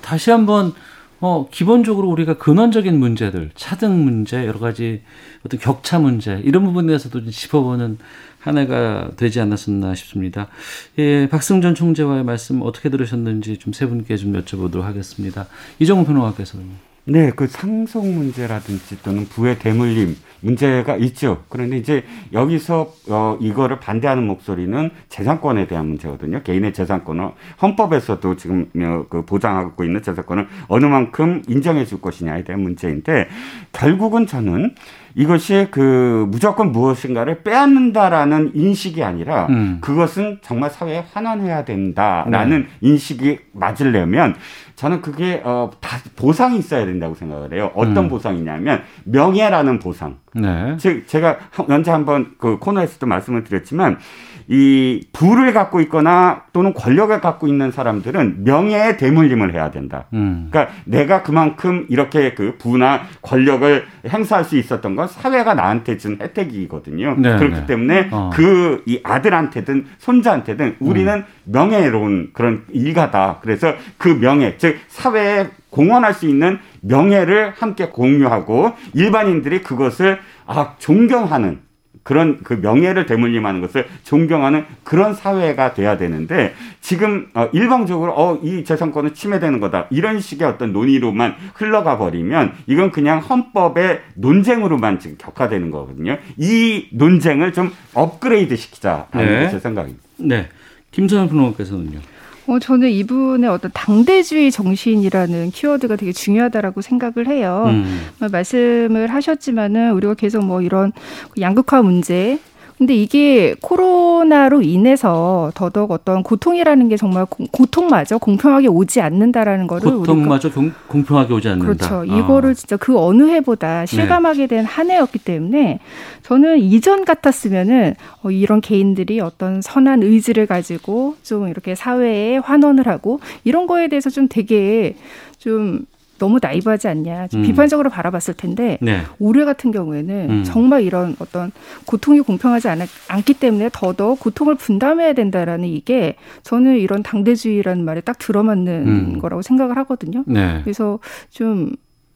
[0.01, 0.73] 다시 한번
[1.21, 5.03] 어, 기본적으로 우리가 근원적인 문제들, 차등 문제, 여러 가지
[5.45, 7.97] 어떤 격차 문제, 이런 부분에 대해서도 좀 짚어보는
[8.39, 10.49] 한 해가 되지 않았었나 싶습니다.
[10.97, 15.47] 예, 박승전 총재와의 말씀 어떻게 들으셨는지 좀 세 분께 좀 여쭤보도록 하겠습니다.
[15.79, 16.92] 이정훈 평론가께서는.
[17.05, 21.43] 네, 그 상속 문제라든지 또는 부의 대물림 문제가 있죠.
[21.49, 26.43] 그런데 이제 여기서 어 이거를 반대하는 목소리는 재산권에 대한 문제거든요.
[26.43, 28.69] 개인의 재산권을 헌법에서도 지금
[29.09, 33.27] 그 보장하고 있는 재산권을 어느 만큼 인정해 줄 것이냐에 대한 문제인데
[33.73, 34.73] 결국은 저는
[35.15, 39.77] 이것이 그 무조건 무엇인가를 빼앗는다라는 인식이 아니라 음.
[39.81, 42.67] 그것은 정말 사회에 환원해야 된다라는 네.
[42.81, 44.35] 인식이 맞으려면
[44.75, 47.71] 저는 그게 어, 다 보상이 있어야 된다고 생각을 해요.
[47.75, 48.09] 어떤 음.
[48.09, 50.17] 보상이냐면 명예라는 보상.
[50.33, 50.75] 네.
[50.77, 51.37] 즉 제가
[51.69, 53.99] 언제 한번 그 코너에서도 말씀을 드렸지만
[54.47, 60.05] 이 부를 갖고 있거나 또는 권력을 갖고 있는 사람들은 명예의 대물림을 해야 된다.
[60.13, 60.47] 음.
[60.49, 67.15] 그러니까 내가 그만큼 이렇게 그 부나 권력을 행사할 수 있었던 건 사회가 나한테 준 혜택이거든요.
[67.17, 67.65] 네, 그렇기 네.
[67.65, 68.29] 때문에 어.
[68.33, 71.23] 그이 아들한테든 손자한테든 우리는 음.
[71.45, 73.39] 명예로운 그런 일가다.
[73.41, 81.61] 그래서 그 명예, 즉 사회에 공헌할 수 있는 명예를 함께 공유하고 일반인들이 그것을 아 존경하는
[82.03, 88.63] 그런 그 명예를 대물림하는 것을 존경하는 그런 사회가 돼야 되는데 지금 어 일방적으로 어 이
[88.65, 95.71] 재산권은 침해되는 거다 이런 식의 어떤 논의로만 흘러가 버리면 이건 그냥 헌법의 논쟁으로만 지금 격화되는
[95.71, 96.17] 거거든요.
[96.37, 99.49] 이 논쟁을 좀 업그레이드 시키자라는 네.
[99.49, 100.03] 제 생각입니다.
[100.17, 100.49] 네.
[100.91, 101.99] 김선영 평론가께서는요.
[102.47, 107.65] 어, 저는 이분의 어떤 당대주의 정신이라는 키워드가 되게 중요하다라고 생각을 해요.
[107.67, 108.01] 음.
[108.31, 110.91] 말씀을 하셨지만은 우리가 계속 뭐 이런
[111.39, 112.39] 양극화 문제
[112.83, 119.99] 근데 이게 코로나로 인해서 더더욱 어떤 고통이라는 게 정말 고 통마저 공평하게 오지 않는다라는 거를
[119.99, 121.65] 고통마저 공 평하게 오지 않는다.
[121.65, 122.11] 그렇죠.
[122.13, 122.17] 아.
[122.17, 125.79] 이거를 진짜 그 어느 해보다 실감하게 된 한 해였기 때문에
[126.23, 133.19] 저는 이전 같았으면은 어, 이런 개인들이 어떤 선한 의지를 가지고 좀 이렇게 사회에 환원을 하고
[133.45, 134.95] 이런 거에 대해서 좀 되게
[135.37, 135.85] 좀
[136.23, 137.41] 너무 나이브하지 않냐 음.
[137.41, 139.01] 비판적으로 바라봤을 텐데 네.
[139.19, 140.43] 올해 같은 경우에는 음.
[140.45, 141.51] 정말 이런 어떤
[141.83, 148.17] 고통이 공평하지 않, 않기 때문에 더더욱 고통을 분담해야 된다라는 이게 저는 이런 당대주의라는 말에 딱
[148.19, 149.19] 들어맞는 음.
[149.19, 150.23] 거라고 생각을 하거든요.
[150.25, 150.61] 네.
[150.63, 151.71] 그래서 좀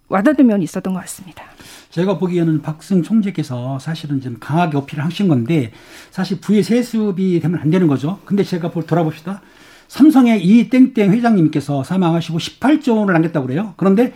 [0.07, 1.43] 와닿는 면이 있었던 것 같습니다.
[1.89, 5.73] 제가 보기에는 박승 총재께서 사실은 좀 강하게 어필을 하신 건데
[6.11, 8.19] 사실 부의 세습이 되면 안 되는 거죠.
[8.23, 9.41] 근데 제가 볼 돌아봅시다.
[9.87, 13.73] 삼성의 이 땡땡 회장님께서 사망하시고 18조 원을 남겼다고 그래요.
[13.77, 14.13] 그런데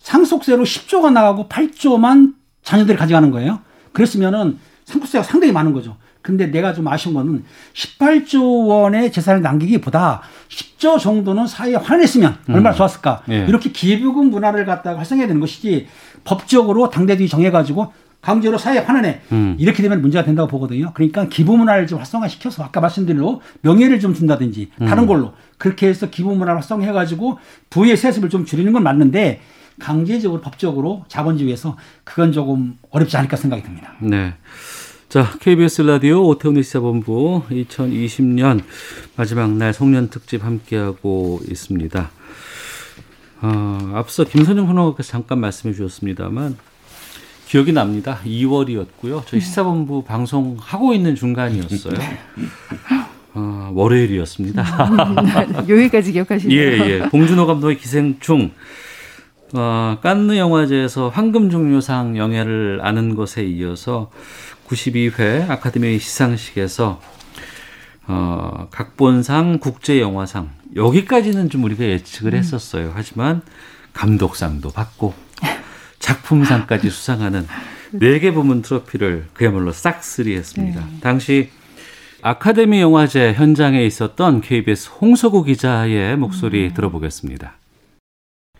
[0.00, 3.60] 상속세로 10조가 나가고 8조만 자녀들이 가져가는 거예요.
[3.92, 5.96] 그랬으면은 상속세가 상당히 많은 거죠.
[6.22, 7.44] 근데 내가 좀 아쉬운 거는
[7.74, 12.76] 18조 원의 재산을 남기기보다 10조 정도는 사회에 환원했으면 얼마나 음.
[12.76, 13.22] 좋았을까.
[13.30, 13.44] 예.
[13.48, 15.88] 이렇게 기부금 문화를 갖다가 활성해야 되는 것이지
[16.24, 17.92] 법적으로 당대들이 정해가지고
[18.22, 19.56] 강제로 사회 환원해 음.
[19.58, 20.92] 이렇게 되면 문제가 된다고 보거든요.
[20.94, 24.86] 그러니까 기부 문화를 좀 활성화시켜서 아까 말씀드린 대로 명예를 좀 준다든지 음.
[24.86, 29.40] 다른 걸로 그렇게 해서 기부 문화를 활성화해 가지고 부의 세습을 좀 줄이는 건 맞는데
[29.80, 33.94] 강제적으로 법적으로 자본주의에서 그건 조금 어렵지 않을까 생각이 듭니다.
[34.00, 34.34] 네.
[35.08, 38.62] 자, KBS 라디오 오태훈의 시사본부 2020년
[39.16, 42.10] 마지막 날 송년 특집 함께하고 있습니다.
[43.42, 46.56] 어, 앞서 김선영 선호가께서 잠깐 말씀해 주셨습니다만
[47.52, 48.18] 기억이 납니다.
[48.24, 49.26] 2월이었고요.
[49.26, 49.40] 저희 네.
[49.40, 51.92] 시사본부 방송 하고 있는 중간이었어요.
[53.34, 54.64] 어, 월요일이었습니다.
[55.68, 56.58] 여기까지 기억하시네요.
[56.58, 56.98] 예, 예.
[57.10, 58.52] 봉준호 감독의 기생충.
[59.52, 64.10] 어, 깐느 영화제에서 황금종려상 영예를 아는 것에 이어서
[64.68, 67.02] 92회 아카데미 시상식에서
[68.06, 72.38] 어, 각본상, 국제영화상 여기까지는 좀 우리가 예측을 음.
[72.38, 72.92] 했었어요.
[72.94, 73.42] 하지만
[73.92, 75.12] 감독상도 받고
[76.02, 77.42] 작품상까지 수상하는
[77.92, 80.80] 네 개 부문 트로피를 그야말로 싹쓸이했습니다.
[80.80, 81.00] 네.
[81.02, 81.50] 당시
[82.22, 86.74] 아카데미 영화제 현장에 있었던 KBS 홍서구 기자의 목소리 음.
[86.74, 87.52] 들어보겠습니다.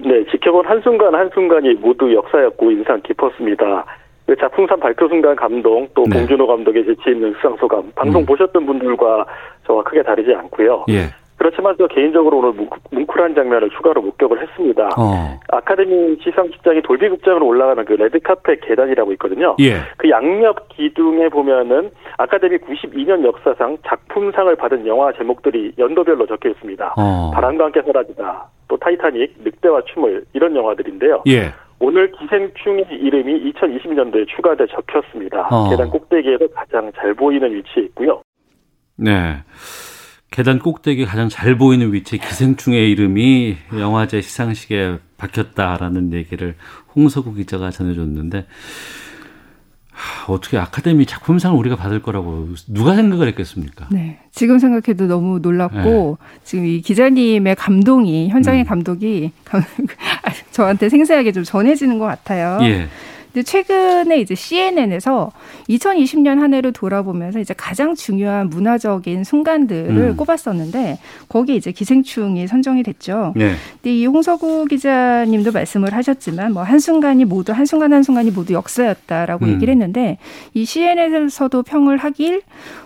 [0.00, 3.86] 네, 지켜본 한순간 한순간이 모두 역사였고 인상 깊었습니다.
[4.26, 6.18] 그 작품상 발표 순간 감동, 또 네.
[6.18, 8.26] 봉준호 감독의 재치 있는 수상 소감, 방송 음.
[8.26, 9.26] 보셨던 분들과
[9.66, 10.86] 저와 크게 다르지 않고요.
[10.90, 11.06] 예.
[11.42, 12.52] 그렇지만 또 개인적으로 오늘
[12.92, 14.90] 뭉클한 장면을 추가로 목격을 했습니다.
[14.96, 15.40] 어.
[15.48, 19.56] 아카데미 시상식장이 돌비극장으로 올라가는 그 레드카펫 계단이라고 있거든요.
[19.58, 19.80] 예.
[19.96, 26.94] 그 양옆 기둥에 보면은 아카데미 92년 역사상 작품상을 받은 영화 제목들이 연도별로 적혀 있습니다.
[26.96, 27.32] 어.
[27.34, 31.24] 바람과 함께 사라지다, 또 타이타닉, 늑대와 춤을 이런 영화들인데요.
[31.26, 31.52] 예.
[31.80, 35.48] 오늘 기생충의 이름이 2020년도에 추가돼 적혔습니다.
[35.50, 35.70] 어.
[35.70, 38.22] 계단 꼭대기에서 가장 잘 보이는 위치에 있고요.
[38.96, 39.42] 네.
[40.32, 46.56] 계단 꼭대기 가장 잘 보이는 위치에 기생충의 이름이 영화제 시상식에 박혔다라는 얘기를
[46.96, 48.46] 홍석우 기자가 전해줬는데
[49.92, 53.88] 하, 어떻게 아카데미 작품상을 우리가 받을 거라고 누가 생각을 했겠습니까?
[53.90, 54.20] 네.
[54.32, 56.40] 지금 생각해도 너무 놀랍고 네.
[56.42, 58.66] 지금 이 기자님의 감동이 현장의 음.
[58.66, 59.32] 감독이
[60.50, 62.58] 저한테 생생하게 좀 전해지는 것 같아요.
[62.62, 62.88] 예.
[63.32, 65.32] 근데 최근에 이제 CNN에서
[65.68, 70.16] 2020년 한 해를 돌아보면서 이제 가장 중요한 문화적인 순간들을 음.
[70.16, 73.32] 꼽았었는데 거기에 이제 기생충이 선정이 됐죠.
[73.34, 73.54] 네.
[73.74, 79.54] 근데 이 홍서구 기자님도 말씀을 하셨지만 뭐 한순간이 모두 한순간 한순간이 모두 역사였다라고 음.
[79.54, 80.18] 얘기를 했는데
[80.52, 82.42] 이 CNN에서도 평을 하길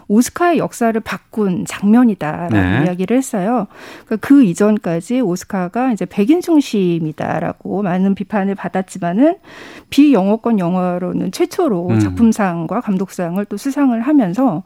[0.08, 2.86] 오스카의 역사를 바꾼 장면이다라는 네.
[2.86, 3.66] 이야기를 했어요.
[4.04, 9.36] 그러니까 그 이전까지 오스카가 이제 백인 중심이다라고 많은 비판을 받았지만은
[9.90, 11.98] 비영어 권 영화로는 최초로 음.
[11.98, 14.62] 작품상과 감독상을 또 수상을 하면서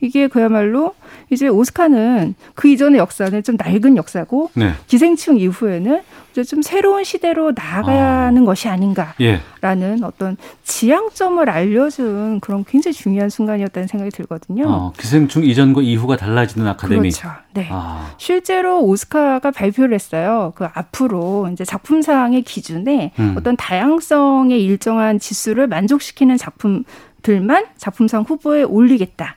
[0.00, 0.94] 이게 그야말로
[1.30, 4.72] 이제 오스카는 그 이전의 역사는 좀 낡은 역사고 네.
[4.86, 8.44] 기생충 이후에는 이제 좀 새로운 시대로 나아가는 아.
[8.44, 10.04] 것이 아닌가라는 예.
[10.04, 14.64] 어떤 지향점을 알려준 그런 굉장히 중요한 순간이었다는 생각이 들거든요.
[14.68, 17.10] 어, 기생충 이전과 이후가 달라지는 아카데미.
[17.10, 17.30] 그렇죠.
[17.52, 17.68] 네.
[17.70, 18.12] 아.
[18.16, 20.52] 실제로 오스카가 발표를 했어요.
[20.54, 23.34] 그 앞으로 이제 작품상의 기준에 음.
[23.36, 26.84] 어떤 다양성의 일정한 지수를 만족시키는 작품
[27.22, 29.36] 들만 작품상 후보에 올리겠다.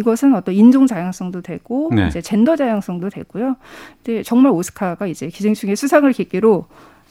[0.00, 2.08] 이것은 어떤 인종 다양성도 되고 네.
[2.08, 3.56] 이제 젠더 다양성도 되고요.
[4.02, 6.66] 근데 정말 오스카가 이제 기생충의 수상을 계기로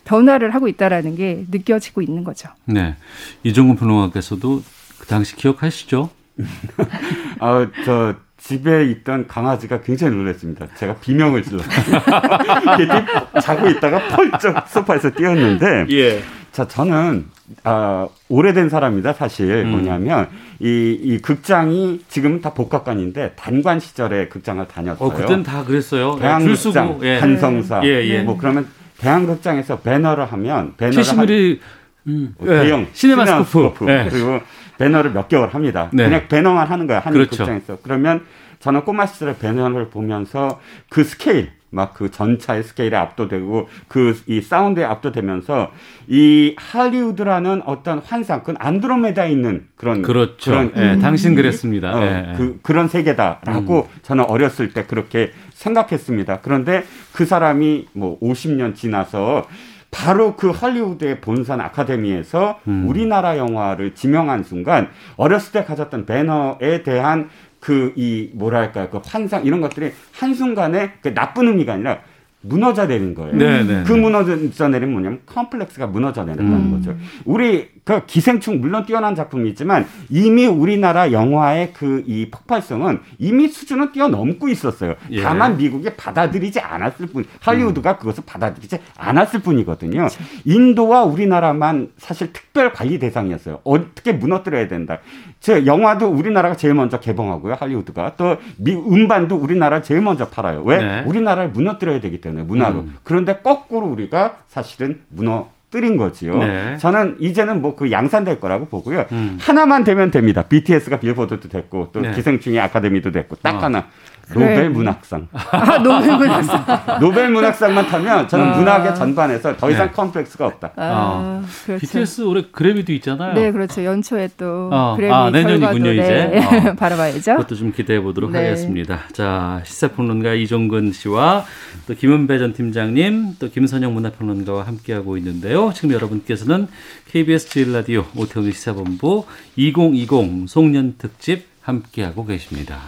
[0.06, 2.50] 변화를 하고 있다라는 게 느껴지고 있는 거죠.
[2.66, 2.96] 네.
[3.44, 4.64] 이종근 평론가께서도
[4.98, 6.10] 그 당시 기억하시죠?
[7.40, 10.68] 아, 저 집에 있던 강아지가 굉장히 놀랐습니다.
[10.76, 12.02] 제가 비명을 질렀어요.
[13.44, 16.24] 자고 있다가 펄쩍 소파에서 뛰었는데 예.
[16.52, 17.28] 자, 저는
[17.64, 19.72] 아, 오래된 사람이다 사실 음.
[19.72, 20.28] 뭐냐면
[20.60, 25.08] 이, 이 극장이 지금 다 복합관인데 단관 시절에 극장을 다녔어요.
[25.08, 26.18] 어, 그땐 다 그랬어요.
[26.20, 27.18] 대한극장, 예.
[27.18, 28.22] 한성사, 예, 예.
[28.22, 28.68] 뭐 그러면
[29.00, 31.60] 대한극장에서 벤허를 하면 벤허를 칠십미리
[32.08, 34.08] 음, 뭐 대형 시네마스코프 네.
[34.10, 34.40] 그리고
[34.78, 35.90] 벤허를 몇 개월 합니다.
[35.92, 36.06] 네.
[36.06, 37.38] 그냥 벤허만 하는 거야 한 그렇죠.
[37.38, 37.78] 극장에서.
[37.84, 38.26] 그러면
[38.60, 40.60] 저는 꼬마 시절에 벤허를 보면서
[40.90, 45.72] 그 스케일 막 그 전차의 스케일에 압도되고 그 이 사운드에 압도되면서
[46.08, 50.52] 이 할리우드라는 어떤 환상, 그건 안드로메다에 있는 그런 그렇죠.
[50.52, 51.96] 그런 예, 음, 당신 그랬습니다.
[51.96, 52.38] 어, 예, 예.
[52.38, 54.00] 그 그런 세계다라고 음.
[54.04, 56.42] 저는 어렸을 때 그렇게 생각했습니다.
[56.42, 59.48] 그런데 그 사람이 뭐 50년 지나서
[59.92, 62.86] 바로 그 할리우드의 본산 아카데미에서 음.
[62.88, 67.30] 우리나라 영화를 지명한 순간 어렸을 때 가졌던 배너에 대한
[67.60, 72.00] 그 이 뭐랄까 그 환상 이런 것들이 한 순간에 그 나쁜 의미가 아니라
[72.42, 73.36] 무너져 내린 거예요.
[73.38, 73.64] 네네.
[73.64, 74.00] 네, 그 네.
[74.00, 76.72] 무너져 내린 뭐냐면 컴플렉스가 무너져 내린다는 음.
[76.72, 76.96] 거죠.
[77.26, 84.50] 우리 그 기생충 물론 뛰어난 작품이지만 이미 우리나라 영화의 그 이 폭발성은 이미 수준을 뛰어넘고
[84.50, 84.96] 있었어요.
[85.12, 85.22] 예.
[85.22, 87.98] 다만 미국이 받아들이지 않았을 뿐, 할리우드가 음.
[88.00, 90.00] 그것을 받아들이지 않았을 뿐이거든요.
[90.00, 90.20] 그렇죠.
[90.46, 93.60] 인도와 우리나라만 사실 특별 관리 대상이었어요.
[93.64, 95.00] 어떻게 무너뜨려야 된다.
[95.40, 97.56] 제 영화도 우리나라가 제일 먼저 개봉하고요.
[97.60, 100.64] 할리우드가 또 미, 음반도 우리나라 제일 먼저 팔아요.
[100.64, 100.78] 왜?
[100.78, 101.04] 네.
[101.06, 102.80] 우리나라를 무너뜨려야 되기 때문에 문화로.
[102.80, 102.98] 음.
[103.04, 106.38] 그런데 거꾸로 우리가 사실은 무너 뜨린 거지요.
[106.38, 106.78] 네.
[106.78, 109.06] 저는 이제는 뭐 그 양산될 거라고 보고요.
[109.12, 109.38] 음.
[109.40, 110.44] 하나만 되면 됩니다.
[110.44, 112.12] BTS가 빌보드도 됐고 또 네.
[112.14, 113.60] 기생충이 아카데미도 됐고 딱 어.
[113.60, 113.88] 하나.
[114.34, 114.70] 노벨 네.
[114.70, 115.28] 문학상.
[115.32, 117.00] 아, 노벨 문학상.
[117.02, 118.58] 노벨 문학상만 타면 저는 아.
[118.58, 119.92] 문학의 전반에서 더 이상 네.
[119.94, 120.72] 컴플렉스가 없다.
[120.76, 121.44] 아, 어.
[121.66, 121.82] 그렇죠.
[121.82, 123.34] BTS 올해 그래미도 있잖아요.
[123.34, 123.84] 네, 그렇죠.
[123.84, 124.96] 연초에 또 어.
[124.96, 126.30] 그래미 아, 내년이군요, 이제.
[126.32, 126.70] 네.
[126.70, 126.74] 어.
[126.78, 127.38] 바라봐야죠.
[127.38, 128.40] 그것도 좀 기대해 보도록 네.
[128.40, 129.00] 하겠습니다.
[129.14, 131.46] 자, 시사평론가 이종근 씨와
[131.88, 135.72] 또 김은배 전 팀장님, 또 김선영 문화평론가와 함께하고 있는데요.
[135.74, 136.68] 지금 여러분께서는
[137.12, 142.80] KBS 제일 라디오 오태훈의 시사본부 2020 송년 특집 함께하고 계십니다.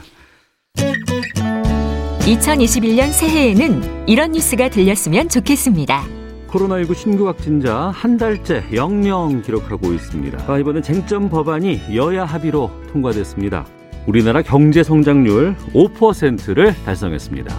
[2.21, 2.51] Thank you.
[2.61, 6.05] 2021년 새해에는 이런 뉴스가 들렸으면 좋겠습니다.
[6.49, 10.45] 코로나19 신규 확진자 한 달째 영영 기록하고 있습니다.
[10.47, 13.65] 아, 이번엔 쟁점 법안이 여야 합의로 통과됐습니다.
[14.05, 17.55] 우리나라 경제 성장률 5%를 달성했습니다.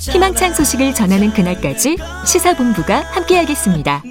[0.00, 4.02] 희망찬 소식을 전하는 그날까지 시사본부가 함께하겠습니다.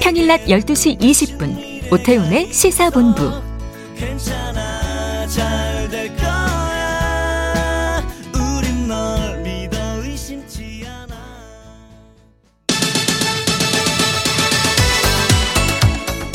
[0.00, 3.30] 평일 낮 12시 20분 오태훈의 시사본부.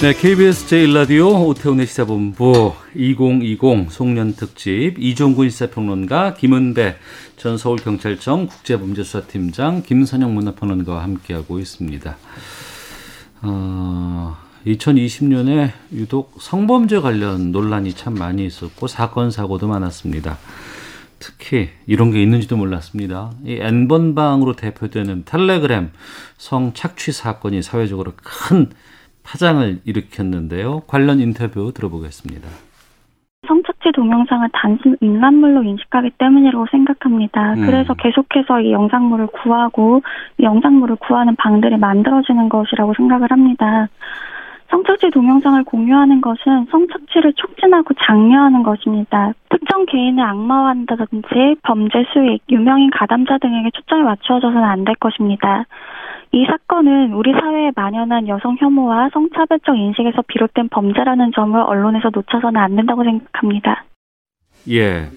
[0.00, 6.96] 네, KBS 제1라디오 오태훈의 시사본부 2020 송년 특집 이종근 시사평론가 김은배
[7.36, 12.16] 전 서울경찰청 국제범죄수사팀장 김선영 문화평론가와 함께하고 있습니다.
[13.42, 20.38] 어, 2020년에 유독 성범죄 관련 논란이 참 많이 있었고 사건 사고도 많았습니다.
[21.18, 23.32] 특히 이런 게 있는지도 몰랐습니다.
[23.44, 25.90] 이 N번방으로 대표되는 텔레그램
[26.38, 28.70] 성착취 사건이 사회적으로 큰
[29.24, 30.80] 파장을 일으켰는데요.
[30.86, 32.48] 관련 인터뷰 들어보겠습니다.
[33.46, 37.54] 성착취 동영상을 단순 인간물로 인식하기 때문이라고 생각합니다.
[37.54, 37.66] 음.
[37.66, 40.02] 그래서 계속해서 이 영상물을 구하고
[40.38, 43.88] 이 영상물을 구하는 방들이 만들어지는 것이라고 생각을 합니다.
[44.70, 49.32] 성착취 동영상을 공유하는 것은 성착취를 촉진하고 장려하는 것입니다.
[49.48, 55.64] 특정 개인을 악마화한다든지 범죄 수익, 유명인 가담자 등에게 초점이 맞추어져서는 안 될 것입니다.
[56.32, 62.76] 이 사건은 우리 사회에 만연한 여성 혐오와 성차별적 인식에서 비롯된 범죄라는 점을 언론에서 놓쳐서는 안
[62.76, 63.84] 된다고 생각합니다.
[64.70, 65.08] 예.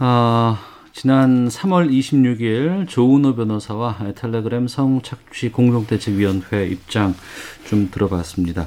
[0.00, 0.56] 어,
[0.92, 7.12] 지난 3월 26일 조은호 변호사와 텔레그램 성착취 공동대책위원회 입장
[7.66, 8.66] 좀 들어봤습니다.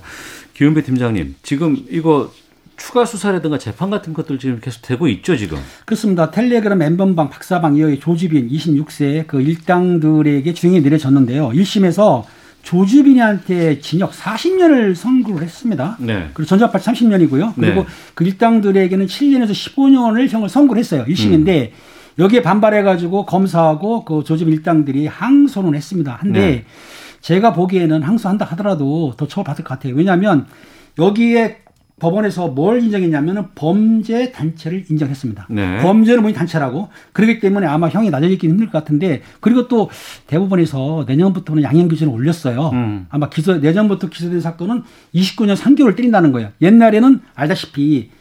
[0.53, 2.29] 기훈배 팀장님, 지금 이거
[2.77, 5.57] 추가 수사라든가 재판 같은 것들 지금 계속 되고 있죠, 지금?
[5.85, 6.31] 그렇습니다.
[6.31, 11.49] 텔레그램 엠번방 박사방 이어의 조지빈 26세 그 일당들에게 주행이 내려졌는데요.
[11.49, 12.23] 1심에서
[12.63, 15.97] 조주빈이한테 징역 40년을 선고를 했습니다.
[15.99, 16.29] 네.
[16.33, 17.53] 그리고 전자파 30년이고요.
[17.55, 17.87] 그리고 네.
[18.15, 21.05] 그 일당들에게는 7년에서 15년을 형을 선고를 했어요.
[21.07, 21.71] 1심인데 음.
[22.17, 26.17] 여기에 반발해가지고 검사하고 그 조주빈 일당들이 항소는 했습니다.
[26.19, 26.65] 한데 네.
[27.21, 29.95] 제가 보기에는 항소한다 하더라도 더 처벌받을 것 같아요.
[29.95, 30.47] 왜냐하면
[30.97, 31.64] 여기에
[31.99, 35.47] 법원에서 뭘 인정했냐면은 범죄 단체를 인정했습니다.
[35.49, 35.81] 네.
[35.81, 36.89] 범죄는 뭐니 단체라고.
[37.13, 39.89] 그렇기 때문에 아마 형이 낮아지기 힘들 것 같은데 그리고 또
[40.27, 42.69] 대법원에서 내년부터는 양형 기준을 올렸어요.
[42.73, 43.05] 음.
[43.09, 46.49] 아마 기소 내년부터 기소된 사건은 29년 3개월 때린다는 거예요.
[46.61, 48.11] 옛날에는 알다시피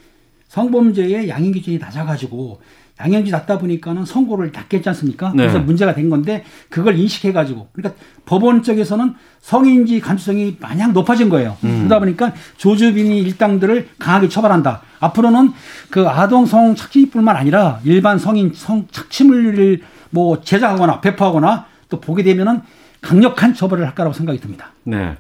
[0.48, 2.60] 성범죄의 양형 기준이 낮아가지고
[3.00, 5.30] 양형이 낮다 보니까는 선고를 했지 않습니까?
[5.35, 5.44] 네.
[5.44, 11.57] 그래서 문제가 된 건데 그걸 인식해가지고 그러니까 법원 쪽에서는 성인지 감수성이 마냥 높아진 거예요.
[11.64, 11.78] 음.
[11.78, 14.83] 그러다 보니까 조주빈이 일당들을 강하게 처벌한다.
[15.00, 15.52] 앞으로는
[15.90, 19.80] 그 아동 성 착취뿐만 아니라 일반 성인 성 착취물을
[20.11, 22.62] 뭐 제작하거나 배포하거나 또 보게 되면은
[23.00, 24.70] 강력한 처벌을 할 거라고 생각이 듭니다.
[24.85, 25.16] 네.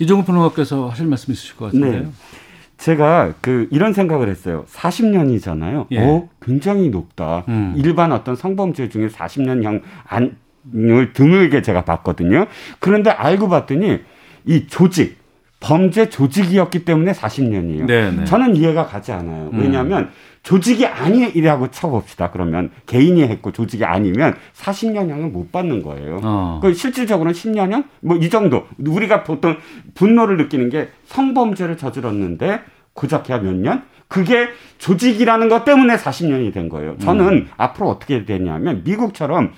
[0.00, 2.02] 이종훈 평론가께서 하실 말씀 있으실 것 같은데요.
[2.02, 2.10] 네.
[2.80, 4.64] 제가 그 이런 생각을 했어요.
[4.68, 5.86] 40년이잖아요.
[5.90, 6.00] 예.
[6.00, 7.44] 어, 굉장히 높다.
[7.48, 7.74] 음.
[7.76, 12.46] 일반 어떤 성범죄 중에 40년형 안을 드물게 제가 봤거든요.
[12.78, 14.00] 그런데 알고 봤더니
[14.46, 15.18] 이 조직
[15.60, 17.86] 범죄 조직이었기 때문에 40년이에요.
[17.86, 18.24] 네네.
[18.24, 19.50] 저는 이해가 가지 않아요.
[19.52, 20.10] 왜냐하면 음.
[20.42, 22.30] 조직이 아니라고 쳐봅시다.
[22.30, 26.20] 그러면 개인이 했고 조직이 아니면 40년형을 못 받는 거예요.
[26.22, 26.60] 어.
[26.62, 27.84] 그 실질적으로는 10년형?
[28.00, 28.66] 뭐 이 정도.
[28.78, 29.56] 우리가 보통
[29.94, 32.60] 분노를 느끼는 게 성범죄를 저질렀는데
[32.94, 33.82] 고작 해야 몇 년?
[34.08, 34.48] 그게
[34.78, 36.96] 조직이라는 것 때문에 40년이 된 거예요.
[36.98, 37.48] 저는 음.
[37.56, 39.52] 앞으로 어떻게 되냐면 미국처럼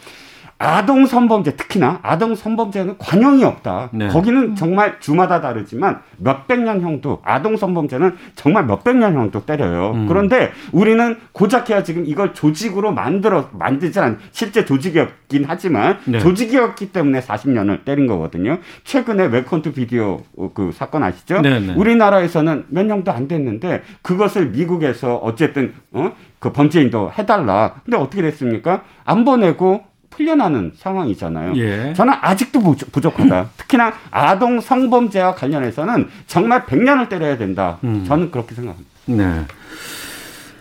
[0.62, 3.88] 아동 성범죄 특히나 아동 성범죄는 관용이 없다.
[3.92, 4.06] 네.
[4.06, 9.90] 거기는 정말 주마다 다르지만 몇백 년 형도 아동 성범죄는 정말 몇백 년 형도 때려요.
[9.92, 10.06] 음.
[10.06, 16.20] 그런데 우리는 고작해야 지금 이걸 조직으로 만들어 만들지 않 실제 조직이었긴 하지만 네.
[16.20, 18.58] 조직이었기 때문에 40년을 때린 거거든요.
[18.84, 19.30] 최근에
[19.62, 20.20] to Video
[20.54, 21.40] 그 사건 아시죠?
[21.40, 21.74] 네, 네.
[21.74, 26.12] 우리나라에서는 몇 년도 안 됐는데 그것을 미국에서 어쨌든 어?
[26.38, 27.74] 그 범죄인도 해달라.
[27.84, 28.82] 근데 어떻게 됐습니까?
[29.04, 31.54] 안 보내고 풀려나는 상황이잖아요.
[31.56, 31.92] 예.
[31.94, 32.60] 저는 아직도
[32.92, 33.50] 부족하다.
[33.56, 37.78] 특히나 아동 성범죄와 관련해서는 정말 100년을 때려야 된다.
[37.84, 38.04] 음.
[38.06, 38.90] 저는 그렇게 생각합니다.
[39.06, 39.44] 네.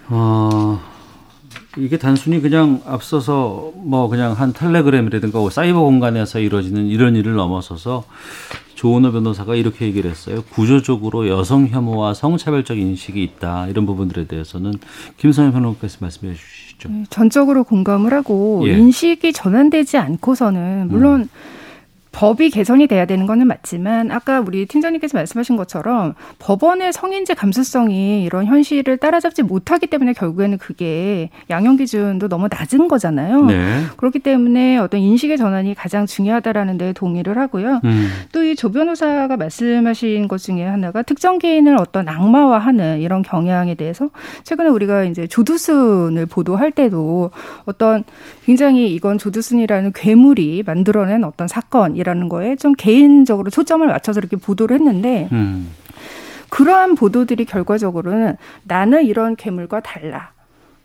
[0.08, 0.82] 어,
[1.78, 8.04] 이게 단순히 그냥 앞서서 뭐 그냥 한 텔레그램이라든가 사이버 공간에서 이루어지는 이런 일을 넘어서서
[8.76, 10.42] 조은호 변호사가 이렇게 얘기를 했어요.
[10.50, 13.68] 구조적으로 여성 혐오와 성차별적 인식이 있다.
[13.68, 14.74] 이런 부분들에 대해서는
[15.18, 16.71] 김선영 변호사께서 말씀해 주시죠.
[16.90, 18.78] 네, 전적으로 공감을 하고 예.
[18.78, 21.30] 인식이 전환되지 않고서는 물론 음.
[22.12, 28.46] 법이 개선이 돼야 되는 거는 맞지만 아까 우리 팀장님께서 말씀하신 것처럼 법원의 성인지 감수성이 이런
[28.46, 33.46] 현실을 따라잡지 못하기 때문에 결국에는 그게 양형 기준도 너무 낮은 거잖아요.
[33.46, 33.84] 네.
[33.96, 37.80] 그렇기 때문에 어떤 인식의 전환이 가장 중요하다라는 데 동의를 하고요.
[37.86, 38.10] 음.
[38.34, 44.10] 또이 조 변호사가 말씀하신 것 중에 하나가 특정 개인을 어떤 악마화하는 이런 경향에 대해서
[44.44, 47.32] 최근에 우리가 이제 조두순을 보도할 때도
[47.66, 48.04] 어떤
[48.46, 54.76] 굉장히 이건 조두순이라는 괴물이 만들어낸 어떤 사건 이라는 거에 좀 개인적으로 초점을 맞춰서 이렇게 보도를
[54.76, 55.72] 했는데 음.
[56.50, 60.34] 그러한 보도들이 결과적으로는 나는 이런 괴물과 달라.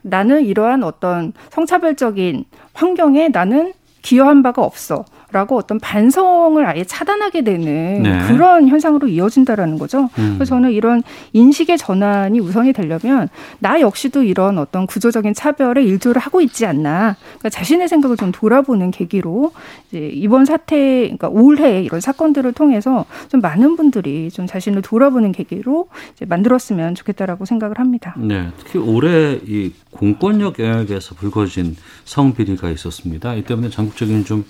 [0.02, 5.04] 나는 이러한 어떤 성차별적인 환경에 나는 기여한 바가 없어.
[5.32, 8.26] 라고 어떤 반성을 아예 차단하게 되는 네.
[8.28, 10.08] 그런 현상으로 이어진다라는 거죠.
[10.18, 10.34] 음.
[10.36, 11.02] 그래서 저는 이런
[11.32, 17.16] 인식의 전환이 우선이 되려면 나 역시도 이런 어떤 구조적인 차별에 일조를 하고 있지 않나.
[17.38, 19.52] 그러니까 자신의 생각을 좀 돌아보는 계기로
[19.88, 25.88] 이제 이번 사태, 그러니까 올해 이런 사건들을 통해서 좀 많은 분들이 좀 자신을 돌아보는 계기로
[26.14, 28.14] 이제 만들었으면 좋겠다라고 생각을 합니다.
[28.16, 33.34] 네, 특히 올해 이 공권력 영역에서 불거진 성비리가 있었습니다.
[33.34, 34.44] 이 때문에 전국적인 좀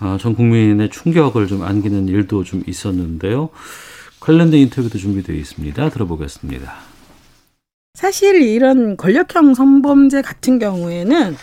[0.00, 3.50] 어, 전 국민의 충격을 좀 안기는 일도 좀 있었는데요.
[4.20, 5.90] 관련된 인터뷰도 준비되어 있습니다.
[5.90, 6.74] 들어보겠습니다.
[7.94, 11.36] 사실 이런 권력형 성범죄 같은 경우에는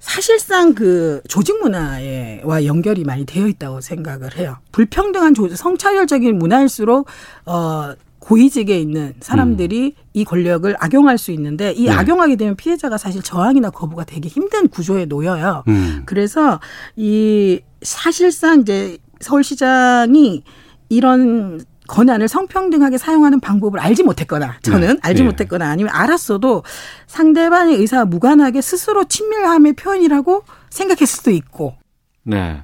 [0.00, 4.58] 사실상 그 조직 문화와 연결이 많이 되어 있다고 생각을 해요.
[4.72, 7.06] 불평등한 조직, 성차별적인 문화일수록
[7.46, 7.94] 어
[8.24, 10.02] 고위직에 있는 사람들이 음.
[10.14, 11.90] 이 권력을 악용할 수 있는데 이 네.
[11.90, 15.64] 악용하게 되면 피해자가 사실 저항이나 거부가 되기 힘든 구조에 놓여요.
[15.68, 16.02] 음.
[16.06, 16.58] 그래서
[16.96, 20.42] 이 사실상 이제 서울시장이
[20.88, 24.98] 이런 권한을 성평등하게 사용하는 방법을 알지 못했거나 저는 네.
[25.02, 25.28] 알지 네.
[25.28, 26.62] 못했거나 아니면 알았어도
[27.06, 31.74] 상대방의 의사와 무관하게 스스로 친밀함의 표현이라고 생각했을 수도 있고.
[32.22, 32.62] 네.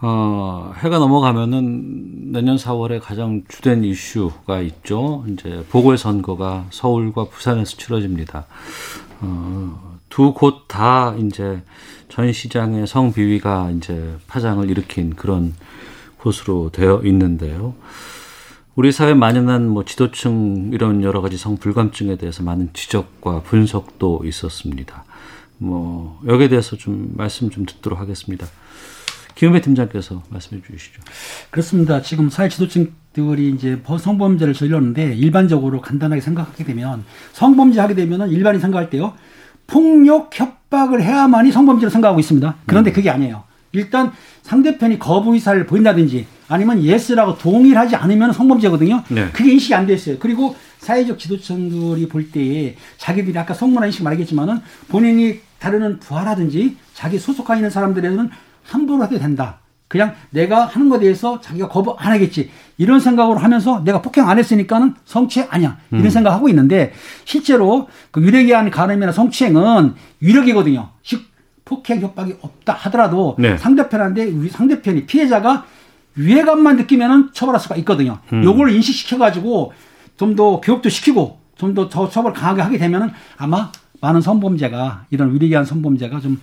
[0.00, 5.24] 어, 해가 넘어가면은 내년 4월에 가장 주된 이슈가 있죠.
[5.28, 8.46] 이제 보궐선거가 서울과 부산에서 치러집니다.
[9.20, 11.62] 어, 두 곳 다 이제
[12.08, 15.54] 전 시장의 성비위가 이제 파장을 일으킨 그런
[16.18, 17.74] 곳으로 되어 있는데요.
[18.76, 25.04] 우리 사회 만연한 뭐 지도층 이런 여러 가지 성불감증에 대해서 많은 지적과 분석도 있었습니다.
[25.58, 28.46] 뭐 여기에 대해서 좀 말씀 좀 듣도록 하겠습니다.
[29.38, 31.00] 김은배 팀장께서 말씀해 주시죠.
[31.50, 32.02] 그렇습니다.
[32.02, 38.90] 지금 사회 지도층들이 이제 성범죄를 저질렀는데 일반적으로 간단하게 생각하게 되면 성범죄 하게 되면은 일반인 생각할
[38.90, 39.14] 때요.
[39.68, 42.56] 폭력 협박을 해야만이 성범죄로 생각하고 있습니다.
[42.66, 42.92] 그런데 음.
[42.92, 43.44] 그게 아니에요.
[43.70, 44.10] 일단
[44.42, 49.04] 상대편이 거부 의사를 보인다든지 아니면 yes라고 동의를 하지 않으면 성범죄거든요.
[49.08, 49.28] 네.
[49.32, 50.16] 그게 인식이 안 돼 있어요.
[50.18, 54.58] 그리고 사회적 지도층들이 볼 때에 자기들이 아까 성문화 인식 말했지만은
[54.88, 58.30] 본인이 다루는 부하라든지 자기 소속하 있는 사람들에는
[58.68, 59.58] 함부로 해도 된다.
[59.88, 62.50] 그냥 내가 하는 것에 대해서 자기가 거부 안 하겠지.
[62.76, 65.78] 이런 생각으로 하면서 내가 폭행 안 했으니까는 성추행 아니야.
[65.90, 66.10] 이런 음.
[66.10, 66.92] 생각하고 있는데
[67.24, 70.90] 실제로 그 위력에 의한 간음이나 성추행은 위력이거든요.
[71.02, 71.22] 즉
[71.64, 73.56] 폭행 협박이 없다 하더라도 네.
[73.56, 75.64] 상대편한테 상대편이 피해자가
[76.16, 78.18] 위해감만 느끼면은 처벌할 수가 있거든요.
[78.32, 78.44] 음.
[78.44, 79.72] 요걸 인식시켜 가지고
[80.18, 85.30] 좀 더 교육도 시키고 좀 더 더 처벌 강하게 하게 되면은 아마 많은 성범죄가 이런
[85.32, 86.40] 위력에 의한 성범죄가 좀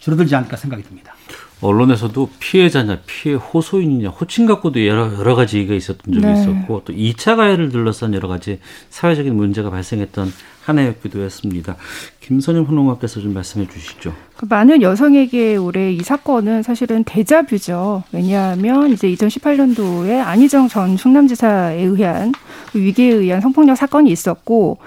[0.00, 1.14] 줄어들지 않을까 생각이 듭니다.
[1.60, 6.32] 언론에서도 피해자냐, 피해 호소인이냐, 호칭 갖고도 여러, 여러 가지 얘기가 있었던 적이 네.
[6.40, 10.32] 있었고, 또 2차 가해를 둘러싼 여러 가지 사회적인 문제가 발생했던
[10.64, 11.76] 한 해였기도 했습니다.
[12.20, 14.12] 김선영 평론가께서 좀 말씀해 주시죠.
[14.36, 18.04] 그 많은 여성에게 올해 이 사건은 사실은 대자뷰죠.
[18.12, 22.32] 왜냐하면 이제 2018년도에 안희정 전 충남지사에 의한
[22.70, 24.78] 그 위기에 의한 성폭력 사건이 있었고,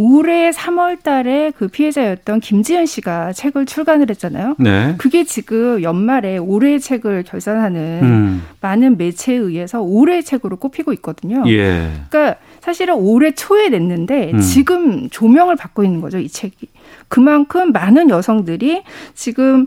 [0.00, 4.54] 올해 3월 달에 그 피해자였던 김지현 씨가 책을 출간을 했잖아요.
[4.58, 4.94] 네.
[4.96, 8.42] 그게 지금 연말에 올해의 책을 결산하는 음.
[8.60, 11.42] 많은 매체에 의해서 올해의 책으로 꼽히고 있거든요.
[11.48, 11.90] 예.
[12.08, 14.40] 그러니까 사실은 올해 초에 냈는데 음.
[14.40, 16.68] 지금 조명을 받고 있는 거죠, 이 책이.
[17.08, 18.84] 그만큼 많은 여성들이
[19.14, 19.66] 지금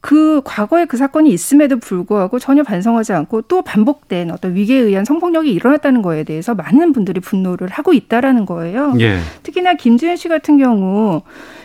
[0.00, 5.52] 그 과거에 그 사건이 있음에도 불구하고 전혀 반성하지 않고 또 반복된 어떤 위기에 의한 성폭력이
[5.52, 8.94] 일어났다는 거에 대해서 많은 분들이 분노를 하고 있다라는 거예요.
[9.00, 9.18] 예.
[9.42, 11.22] 특히나 김지현 씨 같은 경우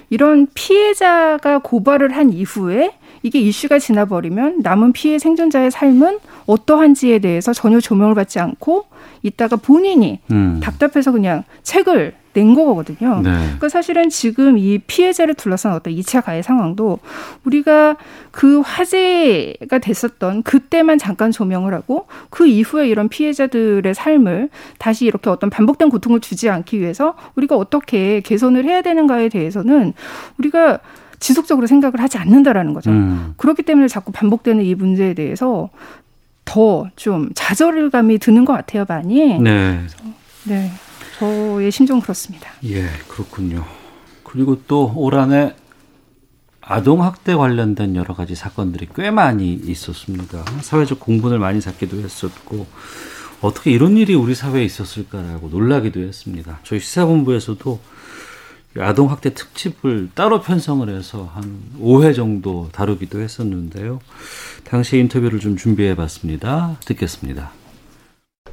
[0.09, 2.91] 이런 피해자가 고발을 한 이후에
[3.23, 8.86] 이게 이슈가 지나버리면 남은 피해 생존자의 삶은 어떠한지에 대해서 전혀 조명을 받지 않고
[9.23, 10.59] 있다가 본인이 음.
[10.61, 13.21] 답답해서 그냥 책을 낸 거거든요.
[13.23, 13.31] 네.
[13.31, 16.99] 그러니까 사실은 지금 이 피해자를 둘러싼 어떤 2차 가해 상황도
[17.45, 17.95] 우리가
[18.31, 25.49] 그 화제가 됐었던 그때만 잠깐 조명을 하고 그 이후에 이런 피해자들의 삶을 다시 이렇게 어떤
[25.49, 29.93] 반복된 고통을 주지 않기 위해서 우리가 어떻게 개선을 해야 되는가에 대해서는
[30.38, 30.79] 우리가
[31.19, 32.91] 지속적으로 생각을 하지 않는다라는 거죠.
[32.91, 33.33] 음.
[33.38, 35.69] 그렇기 때문에 자꾸 반복되는 이 문제에 대해서
[36.43, 39.39] 더 좀 좌절감이 드는 것 같아요, 많이.
[39.39, 39.81] 네.
[40.43, 40.71] 네.
[41.20, 42.49] 저의 심정 그렇습니다.
[42.66, 43.66] 예, 그렇군요.
[44.24, 45.55] 그리고 또 올 한해
[46.61, 50.43] 아동 학대 관련된 여러 가지 사건들이 꽤 많이 있었습니다.
[50.61, 52.66] 사회적 공분을 많이 샀기도 했었고
[53.41, 56.59] 어떻게 이런 일이 우리 사회에 있었을까라고 놀라기도 했습니다.
[56.63, 57.80] 저희 시사본부에서도
[58.80, 63.99] 아동 학대 특집을 따로 편성을 해서 한 5회 정도 다루기도 했었는데요.
[64.66, 66.76] 당시 인터뷰를 좀 준비해 봤습니다.
[66.86, 67.51] 듣겠습니다.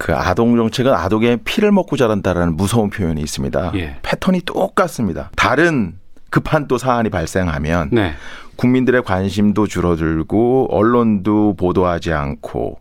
[0.02, 3.70] 그 아동 정책은 아동의 피를 먹고 자란다라는 무서운 표현이 있습니다.
[3.76, 3.98] 예.
[4.02, 5.30] 패턴이 똑같습니다.
[5.36, 5.94] 다른
[6.28, 8.14] 급한 또 사안이 발생하면 네.
[8.56, 12.80] 국민들의 관심도 줄어들고 언론도 보도하지 않고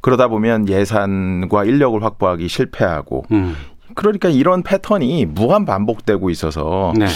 [0.00, 3.56] 그러다 보면 예산과 인력을 확보하기 실패하고 음.
[3.96, 7.08] 그러니까 이런 패턴이 무한 반복되고 있어서 네.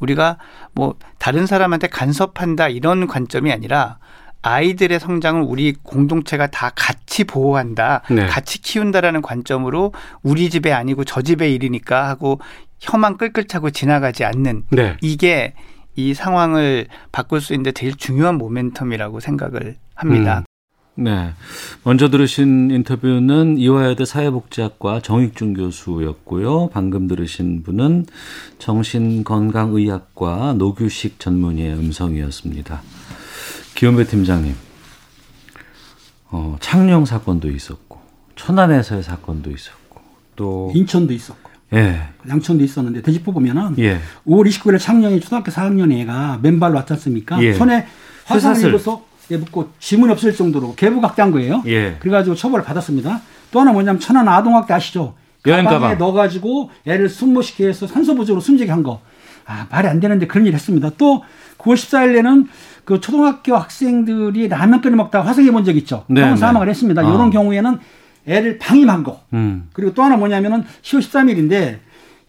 [0.00, 0.38] 우리가
[0.72, 3.98] 뭐 다른 사람한테 간섭한다 이런 관점이 아니라
[4.46, 8.26] 아이들의 성장을 우리 공동체가 다 같이 보호한다, 네.
[8.26, 9.92] 같이 키운다라는 관점으로
[10.22, 12.40] 우리 집에 아니고 저 집의 일이니까 하고
[12.78, 14.96] 혀만 끌끌 차고 지나가지 않는 네.
[15.00, 15.54] 이게
[15.96, 20.44] 이 상황을 바꿀 수 있는데 제일 중요한 모멘텀이라고 생각을 합니다.
[20.98, 21.04] 음.
[21.04, 21.32] 네.
[21.82, 26.70] 먼저 들으신 인터뷰는 이화여대 사회복지학과 정익준 교수였고요.
[26.72, 28.06] 방금 들으신 분은
[28.58, 32.80] 정신건강의학과 노규식 전문의의 음성이었습니다.
[33.76, 34.54] 기원배 팀장님,
[36.30, 38.00] 어, 창녕 사건도 있었고,
[38.34, 40.00] 천안에서의 사건도 있었고,
[40.34, 42.08] 또 인천도 있었고, 예.
[42.28, 43.98] 양천도 있었는데 되짚어 보면은 예.
[44.26, 47.42] 5월 29일 창녕에 초등학교 4학년 애가 맨발로 왔지 않습니까?
[47.42, 47.52] 예.
[47.52, 47.86] 손에
[48.24, 51.64] 화상을 입어서 예, 묻고 지문이 없을 정도로 개부각대한 거예요.
[51.66, 51.96] 예.
[51.98, 53.20] 그래가지고 처벌을 받았습니다.
[53.50, 55.14] 또 하나 뭐냐면 천안 아동학대 아시죠?
[55.42, 59.00] 가방에 넣어가지고 애를 숨못 쉬게 해서 산소부족으로 숨지게 한 거.
[59.44, 60.90] 아 말이 안 되는데 그런 일 했습니다.
[60.96, 61.24] 또
[61.58, 62.46] 9월 14일에는
[62.86, 66.04] 그 초등학교 학생들이 라면 끓여 먹다가 화상 입은 적 있죠.
[66.06, 66.36] 네, 네.
[66.36, 67.02] 사망을 했습니다.
[67.02, 67.04] 아.
[67.04, 67.78] 이런 경우에는
[68.26, 69.20] 애를 방임한 거.
[69.34, 69.68] 음.
[69.72, 71.78] 그리고 또 하나 뭐냐면은 10월 13일인데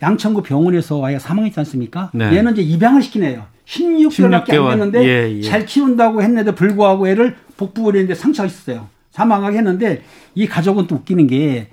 [0.01, 2.09] 양천구 병원에서 아이가 사망했지 않습니까?
[2.13, 2.35] 네.
[2.35, 3.43] 얘는 이제 입양을 시키네요.
[3.67, 4.65] 16개월밖에 16개월.
[4.65, 5.41] 안 됐는데 예, 예.
[5.41, 8.87] 잘 키운다고 했는데 불구하고 애를 복부버리는데 상처가 있었어요.
[9.11, 10.01] 사망하게 했는데
[10.33, 11.67] 이 가족은 또 웃기는 게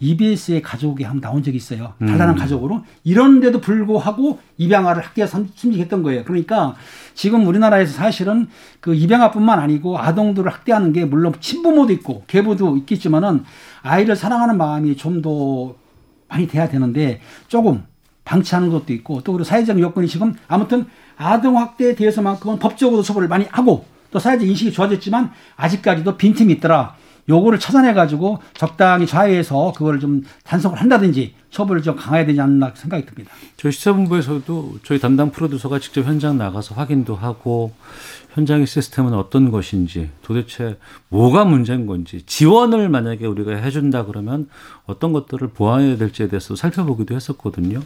[0.00, 1.94] EBS의 가족이 한 번 나온 적이 있어요.
[1.98, 2.38] 달달한 음.
[2.38, 2.84] 가족으로.
[3.04, 6.24] 이런데도 불구하고 입양아를 학교에서 숨지했던 거예요.
[6.24, 6.74] 그러니까
[7.14, 8.48] 지금 우리나라에서 사실은
[8.80, 13.44] 그 입양아뿐만 아니고 아동들을 학대하는 게 물론 친부모도 있고 계부도 있겠지만은
[13.82, 15.74] 아이를 사랑하는 마음이 좀 더
[16.28, 17.84] 많이 돼야 되는데 조금
[18.24, 20.84] 방치하는 것도 있고 또 그리고 사회적 여건이 지금 아무튼
[21.16, 26.94] 아동 학대에 대해서만큼은 법적으로 처벌을 많이 하고 또 사회적 인식이 좋아졌지만 아직까지도 빈틈이 있더라.
[27.28, 33.06] 요거를 찾아내 가지고 적당히 좌회해서 그걸 좀 단속을 한다든지 처벌을 좀 강화해야 되지 않나 생각이
[33.06, 33.30] 듭니다.
[33.56, 37.72] 저희 시사본부에서도 저희 담당 프로듀서가 직접 현장 나가서 확인도 하고
[38.30, 40.76] 현장의 시스템은 어떤 것인지 도대체
[41.08, 44.48] 뭐가 문제인 건지 지원을 만약에 우리가 해준다 그러면
[44.86, 47.82] 어떤 것들을 보완해야 될지에 대해서 살펴보기도 했었거든요.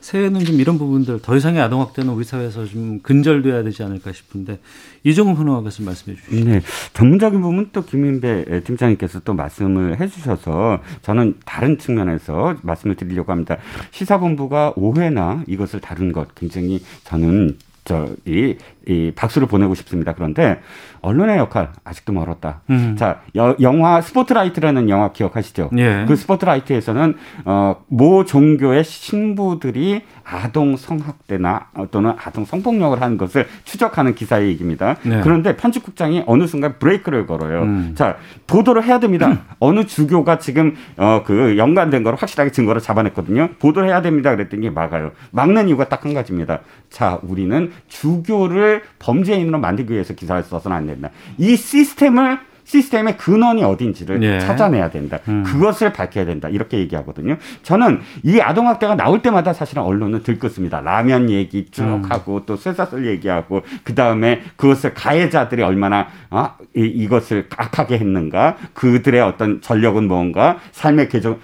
[0.00, 4.58] 새해는 좀 이런 부분들 더 이상의 아동학대는 우리 사회에서 좀 근절돼야 되지 않을까 싶은데
[5.04, 6.44] 이종훈 변호사께서 말씀해 주시죠.
[6.44, 6.60] 네,
[6.94, 13.56] 전문적인 부분 또 김인배 팀장님께서 또 말씀을 해주셔서 저는 다른 측면에서 말씀을 드리려고 합니다.
[13.92, 17.56] 시사본부가 5회나 이것을 다룬 것 굉장히 저는
[17.88, 18.58] 저이
[18.88, 20.12] 이 박수를 보내고 싶습니다.
[20.14, 20.60] 그런데
[21.02, 22.62] 언론의 역할 아직도 멀었다.
[22.70, 22.96] 음.
[22.98, 25.70] 자, 여, 영화 스포트라이트라는 영화 기억하시죠?
[25.78, 26.04] 예.
[26.08, 27.14] 그 스포트라이트에서는
[27.44, 34.96] 어, 모 종교의 신부들이 아동 성학대나 또는 아동 성폭력을 하는 것을 추적하는 기사의 얘기입니다.
[35.02, 35.20] 네.
[35.22, 37.62] 그런데 편집국장이 어느 순간 브레이크를 걸어요.
[37.62, 37.92] 음.
[37.94, 38.16] 자,
[38.46, 39.28] 보도를 해야 됩니다.
[39.28, 39.38] 음.
[39.60, 43.50] 어느 주교가 지금 어, 그 연관된 거를 확실하게 증거를 잡아냈거든요.
[43.58, 44.34] 보도를 해야 됩니다.
[44.34, 45.12] 그랬더니 막아요.
[45.30, 46.60] 막는 이유가 딱 한 가지입니다.
[46.90, 51.10] 자, 우리는 주교를 범죄인으로 만들기 위해서 기사를 써서는 안 된다.
[51.36, 54.38] 이 시스템을 시스템의 근원이 어딘지를 예.
[54.40, 55.18] 찾아내야 된다.
[55.28, 55.42] 음.
[55.42, 56.50] 그것을 밝혀야 된다.
[56.50, 57.38] 이렇게 얘기하거든요.
[57.62, 60.82] 저는 이 아동학대가 나올 때마다 사실은 언론은 들끓습니다.
[60.82, 62.02] 라면 얘기 쭉 음.
[62.10, 69.18] 하고 또 쇠사슬 얘기하고 그 다음에 그것을 가해자들이 얼마나 아, 이, 이것을 악하게 했는가 그들의
[69.22, 71.38] 어떤 전력은 뭔가 삶의 계정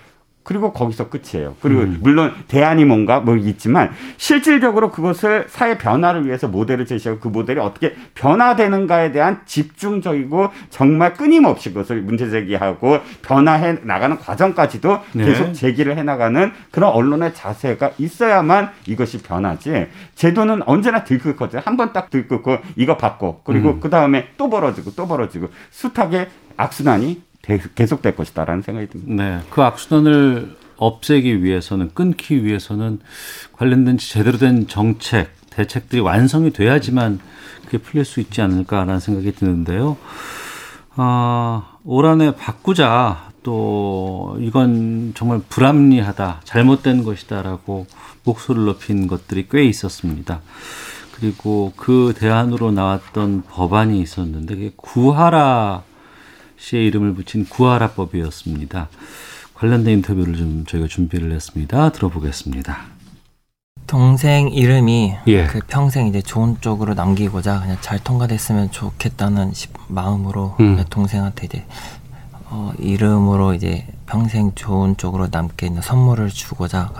[0.44, 1.56] 그리고 거기서 끝이에요.
[1.60, 1.98] 그리고 음.
[2.02, 7.96] 물론 대안이 뭔가 뭐 있지만 실질적으로 그것을 사회 변화를 위해서 모델을 제시하고 그 모델이 어떻게
[8.14, 15.24] 변화되는가에 대한 집중적이고 정말 끊임없이 그것을 문제 제기하고 변화해 나가는 과정까지도 네.
[15.24, 19.88] 계속 제기를 해 나가는 그런 언론의 자세가 있어야만 이것이 변하지.
[20.14, 21.62] 제도는 언제나 들끓거든요.
[21.64, 23.80] 한번 딱 들끓고 이거 받고 그리고 음.
[23.80, 26.28] 그 다음에 또 벌어지고 또 벌어지고 숱하게
[26.58, 27.22] 악순환이
[27.74, 29.22] 계속될 것이다라는 생각이 듭니다.
[29.22, 33.00] 네, 그 악순환을 없애기 위해서는 끊기 위해서는
[33.52, 37.20] 관련된 제대로 된 정책 대책들이 완성이 돼야지만
[37.64, 39.96] 그게 풀릴 수 있지 않을까라는 생각이 드는데요.
[40.96, 47.86] 아, 올 한해 바꾸자 또 이건 정말 불합리하다 잘못된 것이다라고
[48.24, 50.40] 목소리를 높인 것들이 꽤 있었습니다.
[51.12, 55.82] 그리고 그 대안으로 나왔던 법안이 있었는데 그게 구하라
[56.58, 58.88] 씨의 이름을 붙인 구하라법이었습니다.
[59.54, 61.90] 관련된 인터뷰를 좀 저희가 준비를 했습니다.
[61.90, 62.94] 들어보겠습니다.
[63.86, 65.46] 동생 이름이 예.
[65.46, 69.52] 그 평생 이제 좋은 쪽으로 남기고자 그냥 잘 통과됐으면 좋겠다는
[69.88, 70.82] 마음으로 음.
[70.88, 71.66] 동생한테 이제
[72.46, 76.92] 어, 이름으로 이제 평생 좋은 쪽으로 남게 있는 선물을 주고자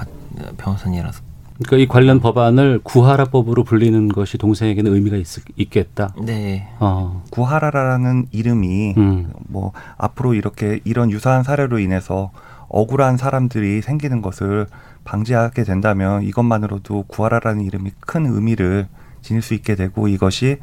[0.58, 1.23] 변호사님이라서
[1.62, 6.68] 그러니까 이 관련 법안을 구하라법으로 불리는 것이 동생에게는 의미가 있, 겠다 네.
[6.80, 7.22] 어.
[7.30, 9.32] 구하라라는 이름이 음.
[9.48, 12.32] 뭐 앞으로 이렇게 이런 유사한 사례로 인해서
[12.68, 14.66] 억울한 사람들이 생기는 것을
[15.04, 18.88] 방지하게 된다면 이것만으로도 구하라라는 이름이 큰 의미를
[19.22, 20.58] 지닐 수 있게 되고 이것이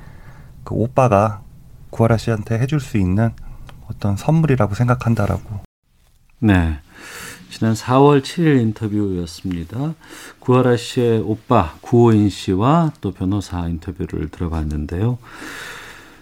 [0.63, 1.41] 그 오빠가
[1.89, 3.31] 구하라 씨한테 해줄 수 있는
[3.87, 5.61] 어떤 선물이라고 생각한다라고.
[6.39, 6.79] 네.
[7.51, 9.93] 지난 4월 7일 인터뷰였습니다.
[10.39, 15.17] 구하라 씨의 오빠 구호인 씨와 또 변호사 인터뷰를 들어봤는데요.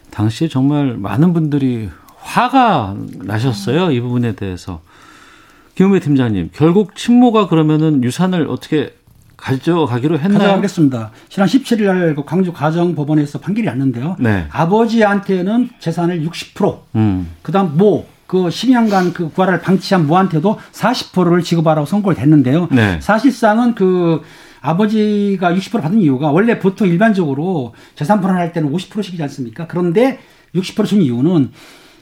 [0.09, 3.91] 당시에 정말 많은 분들이 화가 나셨어요.
[3.91, 4.82] 이 부분에 대해서.
[5.75, 8.95] 김은배 팀장님, 결국 친모가 그러면은 유산을 어떻게
[9.38, 10.39] 가져가기로 했나요?
[10.39, 11.11] 가져가겠습니다.
[11.30, 14.17] 지난 17일 날그 광주 가정법원에서 판결이 났는데요.
[14.19, 14.47] 네.
[14.49, 17.30] 아버지한테는 재산을 60%, 음.
[17.41, 22.67] 그다음 모, 그 10년간 그 구하라를 방치한 모한테도 40%를 지급하라고 선고를 됐는데요.
[22.71, 22.99] 네.
[23.01, 24.21] 사실상은 그
[24.61, 29.65] 아버지가 60% 받은 이유가 원래 보통 일반적으로 재산 분할할 때는 50%씩이지 않습니까?
[29.65, 30.19] 그런데
[30.53, 31.49] 60%준 이유는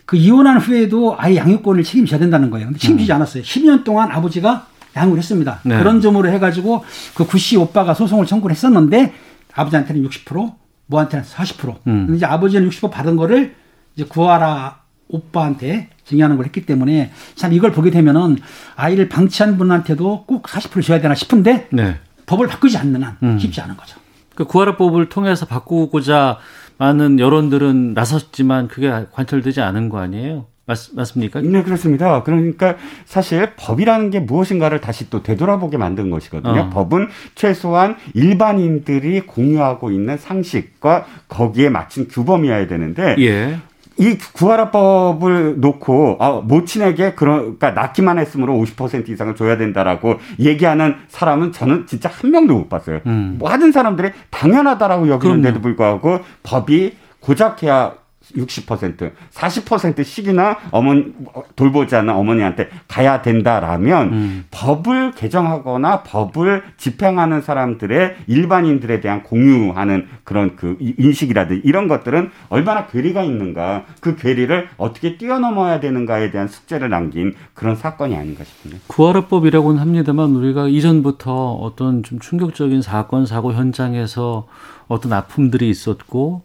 [0.06, 2.68] 그 이혼한 후에도 아예 양육권을 책임져야 된다는 거예요.
[2.68, 3.16] 근데 책임지지 음.
[3.16, 3.44] 않았어요.
[3.44, 4.68] 10년 동안 아버지가
[4.98, 5.62] 양육을 했습니다.
[5.64, 5.78] 네.
[5.78, 6.84] 그런 점으로 해가지고
[7.16, 9.14] 그 구씨 오빠가 소송을 청구를 했었는데
[9.54, 10.56] 아버지한테는 60%,
[10.88, 11.78] 모한테는 40%.
[11.88, 12.14] 음.
[12.18, 13.56] 이제 아버지는 60% 받은 거를
[13.96, 18.38] 이제 구하라 오빠한테 증여하는 걸 했기 때문에 참 이걸 보게 되면은
[18.76, 21.98] 아이를 방치한 분한테도 꼭 40% 줘야 되나 싶은데 네.
[22.26, 23.40] 법을 바꾸지 않는 한 음.
[23.40, 24.00] 쉽지 않은 거죠.
[24.36, 26.38] 그 구하라법을 통해서 바꾸고자
[26.78, 30.46] 많은 여론들은 나섰지만 그게 관철되지 않은 거 아니에요?
[30.68, 31.40] 맞, 맞습니까?
[31.42, 32.22] 네, 그렇습니다.
[32.24, 36.60] 그러니까 사실 법이라는 게 무엇인가를 다시 또 되돌아보게 만든 것이거든요.
[36.60, 36.70] 어.
[36.70, 43.58] 법은 최소한 일반인들이 공유하고 있는 상식과 거기에 맞춘 규범이어야 되는데 예.
[44.00, 51.52] 이 구하라법을 놓고 아, 모친에게 그런 그러니까 낳기만 했으므로 50% 이상을 줘야 된다라고 얘기하는 사람은
[51.52, 53.00] 저는 진짜 한 명도 못 봤어요.
[53.08, 53.38] 음.
[53.40, 57.94] 모든 사람들이 당연하다라고 여기는데도 불구하고 법이 고작 해야
[58.36, 61.14] 60% 40%씩이나 어머니
[61.56, 64.46] 돌보지 않는 어머니한테 가야 된다라면 음.
[64.52, 73.24] 법을 개정하거나 법을 집행하는 사람들의 일반인들에 대한 공유하는 그런 그 인식이라든지 이런 것들은 얼마나 괴리가
[73.24, 78.84] 있는가 그 괴리를 어떻게 뛰어넘어야 되는가에 대한 숙제를 남긴 그런 사건이 아닌가 싶습니다.
[78.88, 84.48] 구하라법이라고는 합니다만 우리가 이전부터 어떤 좀 충격적인 사건 사고 현장에서
[84.88, 86.44] 어떤 아픔들이 있었고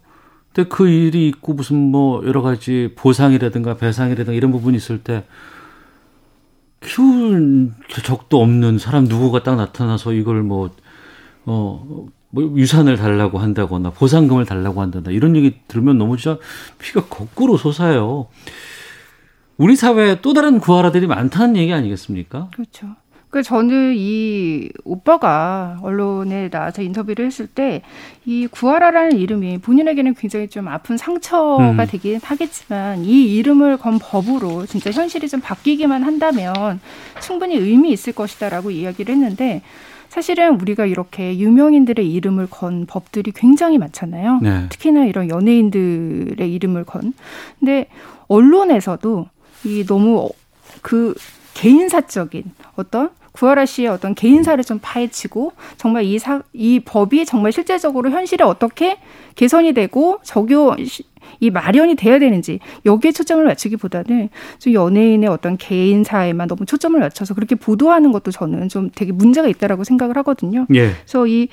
[0.53, 5.25] 근데 그 일이 있고 무슨 뭐 여러 가지 보상이라든가 배상이라든가 이런 부분이 있을 때
[6.79, 7.71] 키울
[8.03, 10.69] 적도 없는 사람 누구가 딱 나타나서 이걸 뭐,
[11.45, 16.39] 어, 뭐 유산을 달라고 한다거나 보상금을 달라고 한다거나 이런 얘기 들으면 너무 진짜
[16.77, 18.27] 피가 거꾸로 솟아요.
[19.57, 22.49] 우리 사회에 또 다른 구하라들이 많다는 얘기 아니겠습니까?
[22.53, 22.87] 그렇죠.
[23.33, 27.81] 그 저는 이 오빠가 언론에 나와서 인터뷰를 했을 때
[28.25, 31.87] 이 구하라라는 이름이 본인에게는 굉장히 좀 아픈 상처가 음.
[31.89, 36.79] 되긴 하겠지만 이 이름을 건 법으로 진짜 현실이 좀 바뀌기만 한다면
[37.21, 39.61] 충분히 의미 있을 것이다라고 이야기를 했는데
[40.07, 44.39] 사실은 우리가 이렇게 유명인들의 이름을 건 법들이 굉장히 많잖아요.
[44.41, 44.67] 네.
[44.69, 47.13] 특히나 이런 연예인들의 이름을 건.
[47.59, 47.87] 근데
[48.27, 49.27] 언론에서도
[49.65, 50.29] 이 너무
[50.81, 51.13] 그
[51.55, 52.43] 개인사적인
[52.75, 58.43] 어떤 구하라 씨의 어떤 개인사를 좀 파헤치고 정말 이, 사, 이 법이 정말 실제적으로 현실에
[58.43, 58.97] 어떻게
[59.35, 60.75] 개선이 되고 적용
[61.39, 64.29] 이 마련이 돼야 되는지 여기에 초점을 맞추기보다는
[64.59, 69.83] 좀 연예인의 어떤 개인사에만 너무 초점을 맞춰서 그렇게 보도하는 것도 저는 좀 되게 문제가 있다라고
[69.83, 70.65] 생각을 하거든요.
[70.75, 70.91] 예.
[70.91, 71.47] 그래서 이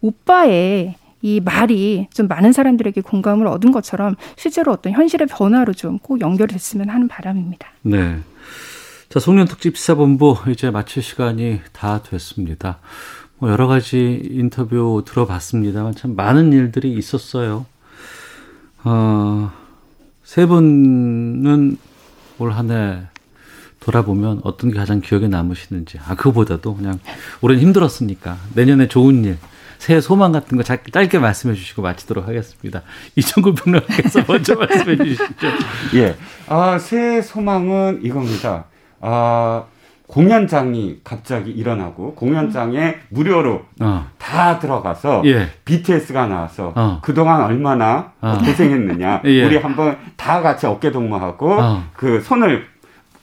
[0.00, 6.20] 오빠의 이 말이 좀 많은 사람들에게 공감을 얻은 것처럼 실제로 어떤 현실의 변화로 좀 꼭
[6.20, 7.66] 연결됐으면 하는 바람입니다.
[7.82, 8.18] 네.
[9.14, 12.80] 자, 송년 특집 시사본부 이제 마칠 시간이 다 됐습니다.
[13.38, 17.64] 뭐 여러 가지 인터뷰 들어봤습니다만 참 많은 일들이 있었어요.
[18.82, 19.52] 어,
[20.24, 21.78] 세 분은
[22.40, 23.02] 올 한 해
[23.78, 26.00] 돌아보면 어떤 게 가장 기억에 남으시는지.
[26.04, 26.98] 아, 그거보다도 그냥
[27.40, 29.38] 올해는 힘들었으니까 내년에 좋은 일,
[29.78, 32.82] 새해 소망 같은 거 짧게 말씀해 주시고 마치도록 하겠습니다.
[33.14, 35.46] 이정구 평론가께서 먼저 말씀해 주시죠.
[35.94, 36.16] 예.
[36.48, 38.64] 아, 새해 소망은 이겁니다.
[39.04, 39.64] 아,
[40.06, 44.06] 공연장이 갑자기 일어나고 공연장에 무료로 어.
[44.18, 45.48] 다 들어가서 예.
[45.64, 47.00] BTS가 나와서 어.
[47.02, 48.38] 그동안 얼마나 어.
[48.38, 49.44] 고생했느냐 예.
[49.44, 51.84] 우리 한번 다 같이 어깨 동무하고 어.
[51.94, 52.66] 그 손을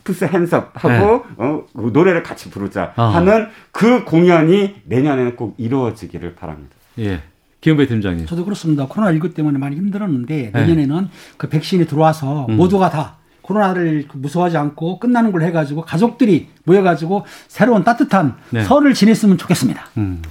[0.04, 1.36] 푸스 핸섭 하고 네.
[1.38, 3.04] 어, 그 노래를 같이 부르자 어.
[3.04, 6.76] 하는 그 공연이 내년에는 꼭 이루어지기를 바랍니다.
[7.00, 7.22] 예.
[7.62, 8.26] 김은배 팀장님.
[8.26, 8.88] 저도 그렇습니다.
[8.88, 10.62] 코로나 19 때문에 많이 힘들었는데 네.
[10.62, 12.58] 내년에는 그 백신이 들어와서 음.
[12.58, 18.64] 모두가 다 코로나를 무서워하지 않고 끝나는 걸 해가지고 가족들이 모여가지고 새로운 따뜻한 네.
[18.64, 19.88] 설을 지냈으면 좋겠습니다.
[19.98, 20.22] 음.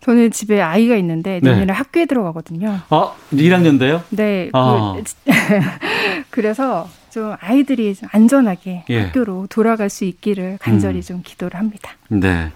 [0.00, 1.72] 저는 집에 아이가 있는데 내년에 네.
[1.72, 2.78] 학교에 들어가거든요.
[2.88, 4.02] 어, 1학년인데요?
[4.10, 4.48] 네.
[4.52, 4.96] 아.
[4.96, 5.04] 그,
[6.30, 9.00] 그래서 좀 아이들이 좀 안전하게 예.
[9.02, 11.02] 학교로 돌아갈 수 있기를 간절히 음.
[11.02, 11.90] 좀 기도를 합니다.
[12.08, 12.50] 네.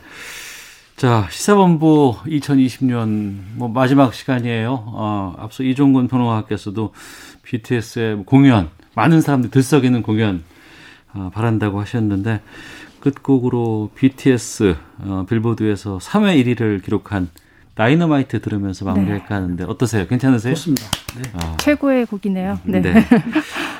[0.96, 4.84] 자, 시사본부 2020년 뭐 마지막 시간이에요.
[4.86, 6.94] 어, 앞서 이종근 평론가께서도
[7.42, 10.42] BTS의 공연 많은 사람들이 들썩이는 공연
[11.12, 12.40] 어, 바란다고 하셨는데
[13.00, 17.28] 끝곡으로 BTS 어, 빌보드에서 3회 1위를 기록한
[17.74, 19.34] 다이너마이트 들으면서 마무리할까 네.
[19.34, 20.06] 하는데 어떠세요?
[20.06, 20.54] 괜찮으세요?
[20.54, 20.86] 좋습니다.
[21.16, 21.22] 네.
[21.34, 21.56] 어.
[21.58, 22.60] 최고의 곡이네요.
[22.64, 22.80] 네.
[22.80, 22.94] 네.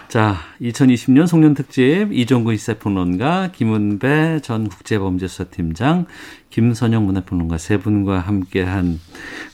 [0.09, 6.07] 자, 2020년 송년 특집 이종근 시사평론가, 김은배 전 국제범죄수사팀장,
[6.51, 9.01] 김선영 문화평론가 세 분과 함께한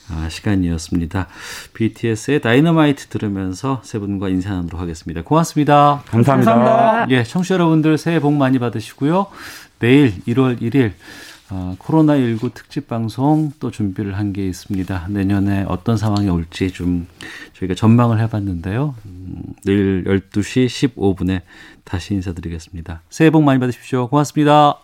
[0.29, 1.27] 시간이었습니다.
[1.73, 5.21] BTS의 다이너마이트 들으면서 세 분과 인사 나누도록 하겠습니다.
[5.23, 6.03] 고맙습니다.
[6.07, 6.53] 감사합니다.
[6.53, 7.15] 감사합니다.
[7.15, 9.27] 예, 청취자 여러분들 새해 복 많이 받으시고요.
[9.79, 10.93] 내일 1월 1일
[11.53, 15.07] 어, 코로나19 특집 방송 또 준비를 한 게 있습니다.
[15.09, 17.07] 내년에 어떤 상황이 올지 좀
[17.53, 18.95] 저희가 전망을 해봤는데요.
[19.05, 21.41] 음, 내일 12시 15분에
[21.83, 23.01] 다시 인사드리겠습니다.
[23.09, 24.07] 새해 복 많이 받으십시오.
[24.07, 24.77] 고맙습니다.